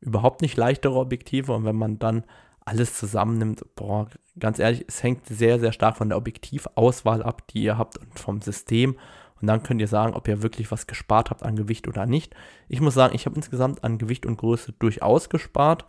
überhaupt 0.00 0.42
nicht 0.42 0.56
leichtere 0.56 0.94
Objektive. 0.94 1.52
Und 1.52 1.64
wenn 1.64 1.76
man 1.76 1.98
dann 1.98 2.24
alles 2.64 2.94
zusammennimmt, 2.94 3.64
boah, 3.74 4.08
ganz 4.38 4.58
ehrlich, 4.58 4.84
es 4.86 5.02
hängt 5.02 5.26
sehr, 5.26 5.58
sehr 5.58 5.72
stark 5.72 5.96
von 5.96 6.08
der 6.08 6.18
Objektivauswahl 6.18 7.22
ab, 7.22 7.48
die 7.48 7.62
ihr 7.62 7.78
habt 7.78 7.98
und 7.98 8.18
vom 8.18 8.40
System. 8.42 8.96
Und 9.40 9.46
dann 9.46 9.62
könnt 9.62 9.80
ihr 9.80 9.88
sagen, 9.88 10.14
ob 10.14 10.28
ihr 10.28 10.42
wirklich 10.42 10.70
was 10.70 10.86
gespart 10.86 11.30
habt 11.30 11.42
an 11.42 11.56
Gewicht 11.56 11.88
oder 11.88 12.06
nicht. 12.06 12.34
Ich 12.68 12.80
muss 12.80 12.94
sagen, 12.94 13.14
ich 13.14 13.26
habe 13.26 13.36
insgesamt 13.36 13.82
an 13.82 13.98
Gewicht 13.98 14.26
und 14.26 14.36
Größe 14.36 14.72
durchaus 14.72 15.30
gespart, 15.30 15.86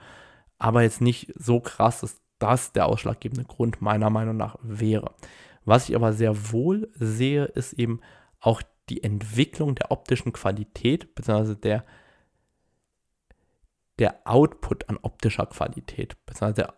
aber 0.57 0.83
jetzt 0.83 1.01
nicht 1.01 1.33
so 1.35 1.59
krass, 1.59 1.99
dass 1.99 2.20
das 2.41 2.71
der 2.73 2.87
ausschlaggebende 2.87 3.45
Grund 3.45 3.81
meiner 3.81 4.09
Meinung 4.09 4.37
nach 4.37 4.57
wäre. 4.61 5.13
Was 5.65 5.89
ich 5.89 5.95
aber 5.95 6.13
sehr 6.13 6.51
wohl 6.51 6.89
sehe, 6.95 7.45
ist 7.45 7.73
eben 7.73 8.01
auch 8.39 8.61
die 8.89 9.03
Entwicklung 9.03 9.75
der 9.75 9.91
optischen 9.91 10.33
Qualität, 10.33 11.13
beziehungsweise 11.15 11.55
der, 11.55 11.85
der 13.99 14.19
Output 14.25 14.89
an 14.89 14.97
optischer 15.01 15.45
Qualität, 15.45 16.17
beziehungsweise 16.25 16.73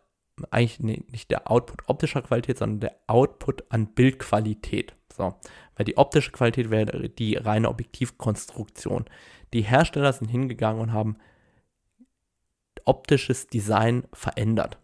eigentlich 0.51 0.79
nicht 0.79 1.31
der 1.31 1.49
Output 1.49 1.87
optischer 1.87 2.21
Qualität, 2.21 2.57
sondern 2.57 2.79
der 2.79 2.95
Output 3.07 3.71
an 3.71 3.93
Bildqualität. 3.93 4.95
So, 5.15 5.35
weil 5.75 5.85
die 5.85 5.97
optische 5.97 6.31
Qualität 6.31 6.71
wäre 6.71 7.07
die 7.07 7.35
reine 7.35 7.69
Objektivkonstruktion. 7.69 9.05
Die 9.53 9.61
Hersteller 9.61 10.11
sind 10.11 10.27
hingegangen 10.27 10.81
und 10.81 10.91
haben 10.91 11.17
optisches 12.85 13.47
Design 13.47 14.03
verändert. 14.11 14.79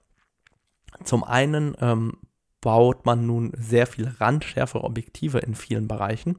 Zum 1.03 1.23
einen 1.23 1.75
ähm, 1.79 2.17
baut 2.61 3.05
man 3.05 3.25
nun 3.25 3.51
sehr 3.55 3.87
viel 3.87 4.07
randschärfere 4.07 4.83
Objektive 4.83 5.39
in 5.39 5.55
vielen 5.55 5.87
Bereichen 5.87 6.37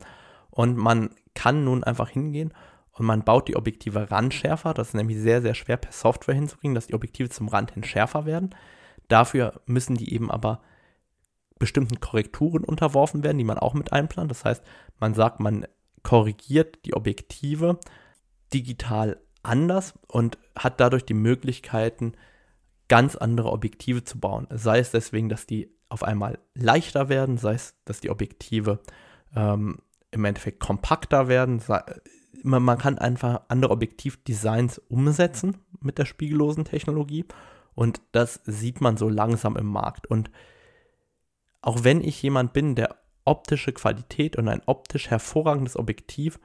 und 0.51 0.77
man 0.77 1.11
kann 1.35 1.65
nun 1.65 1.85
einfach 1.85 2.11
hingehen 2.11 2.53
und 2.93 3.07
man 3.07 3.25
baut 3.25 3.49
die 3.49 3.57
Objektive 3.57 4.11
randschärfer. 4.11 4.75
Das 4.75 4.89
ist 4.89 4.95
nämlich 4.95 5.19
sehr, 5.19 5.41
sehr 5.41 5.55
schwer 5.55 5.77
per 5.77 5.93
Software 5.93 6.35
hinzukriegen, 6.35 6.75
dass 6.75 6.89
die 6.89 6.95
Objektive 6.95 7.31
zum 7.31 7.49
Rand 7.49 7.73
hin 7.73 7.85
schärfer 7.85 8.27
werden. 8.27 8.55
Dafür 9.09 9.61
müssen 9.67 9.97
die 9.97 10.13
eben 10.13 10.31
aber 10.31 10.61
bestimmten 11.59 12.01
Korrekturen 12.01 12.65
unterworfen 12.65 13.23
werden, 13.23 13.39
die 13.39 13.45
man 13.45 13.59
auch 13.59 13.75
mit 13.75 13.93
einplant. 13.93 14.31
Das 14.31 14.45
heißt, 14.45 14.63
man 14.99 15.15
sagt, 15.15 15.41
man 15.41 15.67
korrigiert 16.03 16.85
die 16.85 16.95
Objektive 16.95 17.79
digital 18.53 19.21
anders 19.43 19.95
und 20.09 20.39
hat 20.57 20.81
dadurch 20.81 21.05
die 21.05 21.15
Möglichkeiten, 21.15 22.13
ganz 22.91 23.15
andere 23.15 23.53
Objektive 23.53 24.03
zu 24.03 24.19
bauen. 24.19 24.49
Sei 24.51 24.81
es 24.81 24.91
deswegen, 24.91 25.29
dass 25.29 25.47
die 25.47 25.73
auf 25.89 26.03
einmal 26.03 26.41
leichter 26.55 27.09
werden, 27.09 27.39
sei 27.39 27.55
es, 27.55 27.77
dass 27.85 28.01
die 28.01 28.11
Objektive 28.11 28.81
ähm, 29.35 29.79
im 30.11 30.25
Endeffekt 30.25 30.59
kompakter 30.59 31.29
werden. 31.29 31.63
Man, 32.43 32.63
man 32.63 32.79
kann 32.79 32.99
einfach 32.99 33.43
andere 33.47 33.73
Objektivdesigns 33.73 34.79
umsetzen 34.89 35.59
mit 35.81 35.99
der 35.99 36.05
spiegellosen 36.05 36.65
Technologie 36.65 37.25
und 37.75 38.03
das 38.11 38.41
sieht 38.45 38.81
man 38.81 38.97
so 38.97 39.09
langsam 39.09 39.57
im 39.57 39.67
Markt. 39.67 40.09
Und 40.09 40.33
auch 41.63 41.85
wenn 41.85 42.03
ich 42.03 42.21
jemand 42.21 42.53
bin, 42.53 42.75
der 42.75 42.97
optische 43.25 43.73
Qualität 43.73 44.35
und 44.35 44.49
ein 44.49 44.63
optisch 44.67 45.11
hervorragendes 45.11 45.77
Objektiv 45.77 46.41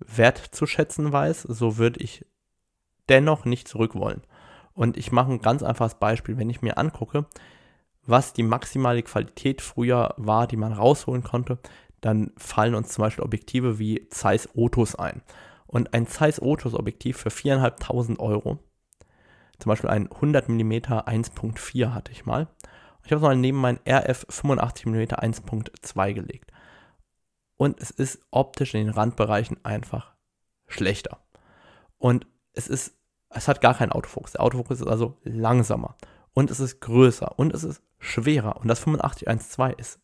wertzuschätzen 0.00 1.12
weiß, 1.12 1.42
so 1.42 1.78
würde 1.78 2.00
ich 2.00 2.26
dennoch 3.08 3.44
nicht 3.44 3.68
zurück 3.68 3.94
wollen. 3.94 4.22
Und 4.78 4.96
ich 4.96 5.10
mache 5.10 5.32
ein 5.32 5.42
ganz 5.42 5.64
einfaches 5.64 5.96
Beispiel. 5.96 6.38
Wenn 6.38 6.50
ich 6.50 6.62
mir 6.62 6.78
angucke, 6.78 7.26
was 8.06 8.32
die 8.32 8.44
maximale 8.44 9.02
Qualität 9.02 9.60
früher 9.60 10.14
war, 10.18 10.46
die 10.46 10.56
man 10.56 10.72
rausholen 10.72 11.24
konnte, 11.24 11.58
dann 12.00 12.30
fallen 12.36 12.76
uns 12.76 12.90
zum 12.90 13.02
Beispiel 13.02 13.24
Objektive 13.24 13.80
wie 13.80 14.08
Zeiss 14.10 14.48
Otus 14.54 14.94
ein. 14.94 15.22
Und 15.66 15.94
ein 15.94 16.06
Zeiss 16.06 16.40
Otus 16.40 16.74
Objektiv 16.74 17.16
für 17.16 17.30
4.500 17.30 18.20
Euro, 18.20 18.60
zum 19.58 19.70
Beispiel 19.70 19.90
ein 19.90 20.12
100 20.12 20.48
mm 20.48 20.72
1.4 20.72 21.92
hatte 21.92 22.12
ich 22.12 22.24
mal. 22.24 22.46
Ich 23.04 23.10
habe 23.10 23.16
es 23.16 23.22
mal 23.22 23.34
neben 23.34 23.58
mein 23.58 23.80
RF 23.84 24.26
85 24.28 24.86
mm 24.86 24.96
1.2 24.96 26.12
gelegt. 26.12 26.52
Und 27.56 27.80
es 27.80 27.90
ist 27.90 28.20
optisch 28.30 28.74
in 28.74 28.86
den 28.86 28.94
Randbereichen 28.94 29.56
einfach 29.64 30.14
schlechter. 30.68 31.18
Und 31.98 32.28
es 32.52 32.68
ist, 32.68 32.97
es 33.30 33.48
hat 33.48 33.60
gar 33.60 33.74
keinen 33.74 33.92
Autofokus. 33.92 34.32
Der 34.32 34.42
Autofokus 34.42 34.80
ist 34.80 34.86
also 34.86 35.16
langsamer. 35.22 35.96
Und 36.34 36.50
es 36.50 36.60
ist 36.60 36.80
größer. 36.80 37.38
Und 37.38 37.52
es 37.52 37.64
ist 37.64 37.82
schwerer. 37.98 38.56
Und 38.56 38.68
das 38.68 38.86
85-1.2 38.86 39.78
ist 39.78 40.00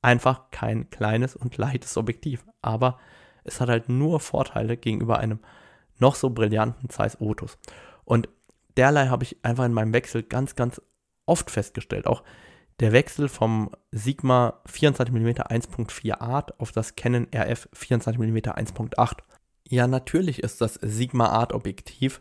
einfach 0.00 0.50
kein 0.50 0.90
kleines 0.90 1.36
und 1.36 1.56
leichtes 1.56 1.96
Objektiv. 1.96 2.44
Aber 2.60 2.98
es 3.44 3.60
hat 3.60 3.68
halt 3.68 3.88
nur 3.88 4.20
Vorteile 4.20 4.76
gegenüber 4.76 5.18
einem 5.18 5.40
noch 5.98 6.14
so 6.14 6.30
brillanten 6.30 6.90
Zeiss 6.90 7.20
Otus. 7.20 7.58
Und 8.04 8.28
derlei 8.76 9.08
habe 9.08 9.24
ich 9.24 9.44
einfach 9.44 9.64
in 9.64 9.72
meinem 9.72 9.92
Wechsel 9.92 10.22
ganz, 10.22 10.54
ganz 10.56 10.80
oft 11.26 11.50
festgestellt. 11.50 12.06
Auch 12.06 12.22
der 12.80 12.92
Wechsel 12.92 13.28
vom 13.28 13.70
Sigma 13.90 14.60
24mm 14.66 15.46
1.4 15.46 16.20
Art 16.20 16.58
auf 16.60 16.72
das 16.72 16.96
Canon 16.96 17.28
RF 17.34 17.68
24mm 17.74 18.48
1.8. 18.48 19.18
Ja, 19.68 19.86
natürlich 19.86 20.42
ist 20.42 20.60
das 20.60 20.74
Sigma 20.74 21.28
Art 21.28 21.52
Objektiv 21.52 22.20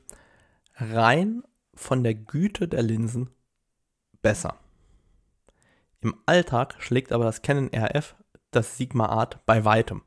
rein 0.75 1.43
von 1.73 2.03
der 2.03 2.15
Güte 2.15 2.67
der 2.67 2.83
Linsen 2.83 3.29
besser. 4.21 4.55
Im 6.01 6.15
Alltag 6.25 6.75
schlägt 6.79 7.11
aber 7.11 7.25
das 7.25 7.41
Canon 7.41 7.69
RF 7.73 8.15
das 8.51 8.77
Sigma 8.77 9.05
Art 9.07 9.45
bei 9.45 9.65
weitem. 9.65 10.03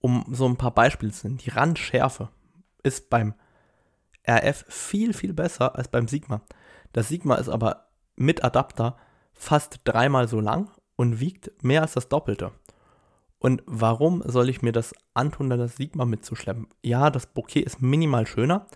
Um 0.00 0.24
so 0.30 0.46
ein 0.46 0.56
paar 0.56 0.72
Beispiele 0.72 1.12
zu 1.12 1.26
nennen, 1.26 1.38
die 1.38 1.50
Randschärfe 1.50 2.28
ist 2.82 3.10
beim 3.10 3.34
RF 4.28 4.64
viel, 4.68 5.12
viel 5.12 5.32
besser 5.32 5.74
als 5.76 5.88
beim 5.88 6.06
Sigma. 6.06 6.42
Das 6.92 7.08
Sigma 7.08 7.36
ist 7.36 7.48
aber 7.48 7.88
mit 8.16 8.44
Adapter 8.44 8.96
fast 9.32 9.80
dreimal 9.84 10.28
so 10.28 10.40
lang 10.40 10.70
und 10.96 11.20
wiegt 11.20 11.62
mehr 11.62 11.82
als 11.82 11.94
das 11.94 12.08
Doppelte. 12.08 12.52
Und 13.38 13.62
warum 13.66 14.22
soll 14.26 14.48
ich 14.48 14.62
mir 14.62 14.72
das 14.72 14.94
antun, 15.14 15.48
das 15.50 15.76
Sigma 15.76 16.04
mitzuschleppen? 16.04 16.68
Ja, 16.82 17.10
das 17.10 17.26
Bouquet 17.26 17.62
ist 17.62 17.80
minimal 17.80 18.26
schöner, 18.26 18.66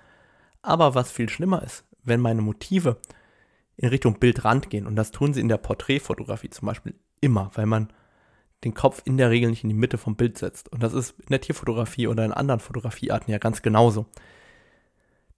aber 0.63 0.95
was 0.95 1.11
viel 1.11 1.29
schlimmer 1.29 1.63
ist, 1.63 1.85
wenn 2.03 2.21
meine 2.21 2.43
Motive 2.43 2.97
in 3.77 3.89
Richtung 3.89 4.19
Bildrand 4.19 4.71
gehen. 4.71 4.87
Und 4.87 4.97
das 4.97 5.11
tun 5.11 5.35
sie 5.35 5.41
in 5.41 5.49
der 5.49 5.57
Porträtfotografie 5.57 6.51
zum 6.51 6.67
Beispiel 6.67 6.95
immer, 7.21 7.51
weil 7.55 7.67
man 7.67 7.93
den 8.65 8.75
Kopf 8.75 9.03
in 9.05 9.17
der 9.17 9.31
Regel 9.31 9.51
nicht 9.51 9.65
in 9.65 9.69
die 9.69 9.75
Mitte 9.75 9.99
vom 9.99 10.17
Bild 10.17 10.39
setzt. 10.39 10.71
Und 10.71 10.83
das 10.83 10.93
ist 10.93 11.19
in 11.19 11.31
der 11.31 11.41
Tierfotografie 11.41 12.07
oder 12.07 12.25
in 12.25 12.33
anderen 12.33 12.61
Fotografiearten 12.61 13.31
ja 13.31 13.39
ganz 13.39 13.63
genauso. 13.63 14.07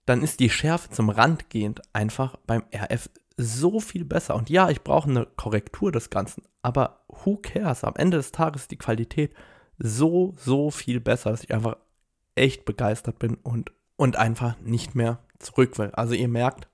Dann 0.05 0.21
ist 0.21 0.39
die 0.39 0.49
Schärfe 0.49 0.91
zum 0.91 1.09
Rand 1.09 1.49
gehend 1.49 1.81
einfach 1.93 2.37
beim 2.45 2.63
RF 2.73 3.09
so 3.37 3.79
viel 3.79 4.05
besser. 4.05 4.35
Und 4.35 4.49
ja, 4.49 4.69
ich 4.69 4.83
brauche 4.83 5.09
eine 5.09 5.25
Korrektur 5.25 5.91
des 5.91 6.09
Ganzen, 6.09 6.43
aber 6.61 7.03
who 7.07 7.37
cares? 7.37 7.83
Am 7.83 7.95
Ende 7.95 8.17
des 8.17 8.31
Tages 8.31 8.63
ist 8.63 8.71
die 8.71 8.77
Qualität 8.77 9.33
so, 9.77 10.33
so 10.37 10.71
viel 10.71 10.99
besser, 10.99 11.31
dass 11.31 11.43
ich 11.43 11.53
einfach 11.53 11.77
echt 12.35 12.65
begeistert 12.65 13.19
bin 13.19 13.35
und, 13.35 13.71
und 13.97 14.15
einfach 14.15 14.59
nicht 14.61 14.95
mehr 14.95 15.19
zurück 15.39 15.77
will. 15.77 15.91
Also 15.91 16.13
ihr 16.13 16.27
merkt, 16.27 16.67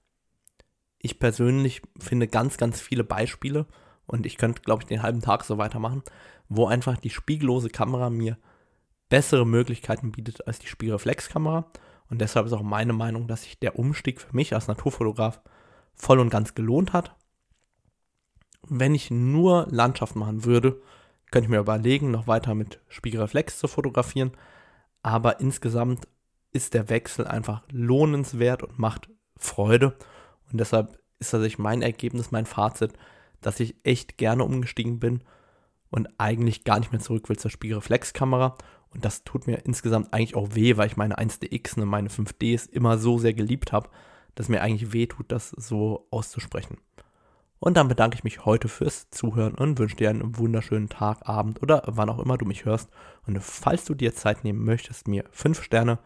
ich 1.00 1.20
persönlich 1.20 1.82
finde 2.00 2.28
ganz, 2.28 2.58
ganz 2.58 2.80
viele 2.80 3.04
Beispiele 3.04 3.66
und 4.06 4.26
ich 4.26 4.38
könnte, 4.38 4.62
glaube 4.62 4.84
ich, 4.84 4.88
den 4.88 5.02
halben 5.02 5.22
Tag 5.22 5.44
so 5.44 5.58
weitermachen, 5.58 6.04
wo 6.50 6.68
einfach 6.68 6.98
die 6.98 7.10
spiegellose 7.10 7.70
Kamera 7.70 8.10
mir 8.10 8.38
bessere 9.10 9.46
Möglichkeiten 9.46 10.12
bietet 10.12 10.48
als 10.48 10.60
die 10.60 10.68
Spiegelreflexkamera. 10.68 11.72
Und 12.10 12.20
deshalb 12.22 12.46
ist 12.46 12.54
auch 12.54 12.62
meine 12.62 12.94
Meinung, 12.94 13.28
dass 13.28 13.44
sich 13.44 13.60
der 13.60 13.78
Umstieg 13.80 14.22
für 14.22 14.36
mich 14.36 14.54
als 14.54 14.68
Naturfotograf 14.68 15.42
voll 15.94 16.20
und 16.20 16.30
ganz 16.30 16.56
gelohnt 16.56 16.94
hat. 16.94 17.16
Wenn 18.68 18.96
ich 18.96 19.12
nur 19.12 19.68
Landschaft 19.70 20.16
machen 20.16 20.46
würde, 20.46 20.82
könnte 21.32 21.46
ich 21.46 21.50
mir 21.50 21.60
überlegen, 21.60 22.12
noch 22.12 22.28
weiter 22.28 22.54
mit 22.54 22.80
Spiegelreflex 22.90 23.58
zu 23.58 23.68
fotografieren. 23.68 24.32
Aber 25.04 25.40
insgesamt 25.40 26.08
ist 26.54 26.74
der 26.74 26.90
Wechsel 26.90 27.28
einfach 27.28 27.64
lohnenswert 27.72 28.64
und 28.64 28.80
macht 28.80 29.10
Freude. 29.38 29.96
Und 30.52 30.60
deshalb 30.60 31.00
ist 31.20 31.32
tatsächlich 31.32 31.60
mein 31.60 31.82
Ergebnis, 31.82 32.32
mein 32.32 32.46
Fazit, 32.46 32.94
dass 33.42 33.60
ich 33.60 33.76
echt 33.84 34.18
gerne 34.18 34.44
umgestiegen 34.44 35.00
bin 35.00 35.24
und 35.90 36.08
eigentlich 36.18 36.64
gar 36.64 36.80
nicht 36.80 36.92
mehr 36.92 37.02
zurück 37.02 37.30
will 37.30 37.38
zur 37.38 37.52
Spiegelreflexkamera. 37.52 38.58
Und 38.94 39.06
das 39.06 39.24
tut 39.24 39.48
mir 39.48 39.66
insgesamt 39.66 40.14
eigentlich 40.14 40.36
auch 40.36 40.50
weh, 40.54 40.78
weil 40.78 40.88
ich 40.88 40.98
meine 40.98 41.18
1DX 41.18 41.80
und 41.80 41.88
meine 41.88 42.10
5Ds 42.10 42.70
immer 42.70 42.98
so 42.98 43.18
sehr 43.18 43.34
geliebt 43.34 43.72
habe, 43.72 43.90
dass 44.36 44.50
mir 44.50 44.62
eigentlich 44.62 44.94
weh 44.94 45.08
tut, 45.08 45.32
das 45.32 45.50
so 45.50 46.08
auszusprechen. 46.12 46.78
Und 47.60 47.78
dann 47.78 47.88
bedanke 47.88 48.16
ich 48.16 48.24
mich 48.24 48.44
heute 48.44 48.68
fürs 48.68 49.10
Zuhören 49.12 49.54
und 49.54 49.78
wünsche 49.78 49.96
dir 49.96 50.10
einen 50.10 50.38
wunderschönen 50.38 50.90
Tag, 50.90 51.30
Abend 51.30 51.62
oder 51.62 51.84
wann 51.86 52.10
auch 52.10 52.20
immer 52.20 52.38
du 52.38 52.46
mich 52.46 52.66
hörst. 52.66 52.90
Und 53.28 53.40
falls 53.40 53.86
du 53.86 53.94
dir 53.94 54.16
Zeit 54.16 54.44
nehmen 54.44 54.66
möchtest, 54.66 55.08
mir 55.08 55.26
5 55.32 55.62
Sterne 55.62 56.00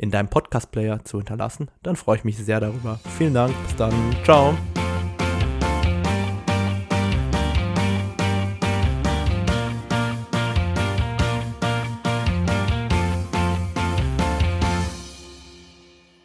in 0.00 0.10
deinem 0.10 0.28
Podcast-Player 0.28 1.04
zu 1.04 1.18
hinterlassen, 1.18 1.68
dann 1.82 1.94
freue 1.94 2.16
ich 2.16 2.24
mich 2.24 2.38
sehr 2.38 2.58
darüber. 2.58 2.98
Vielen 3.18 3.34
Dank, 3.34 3.54
bis 3.66 3.76
dann, 3.76 3.92
ciao. 4.24 4.56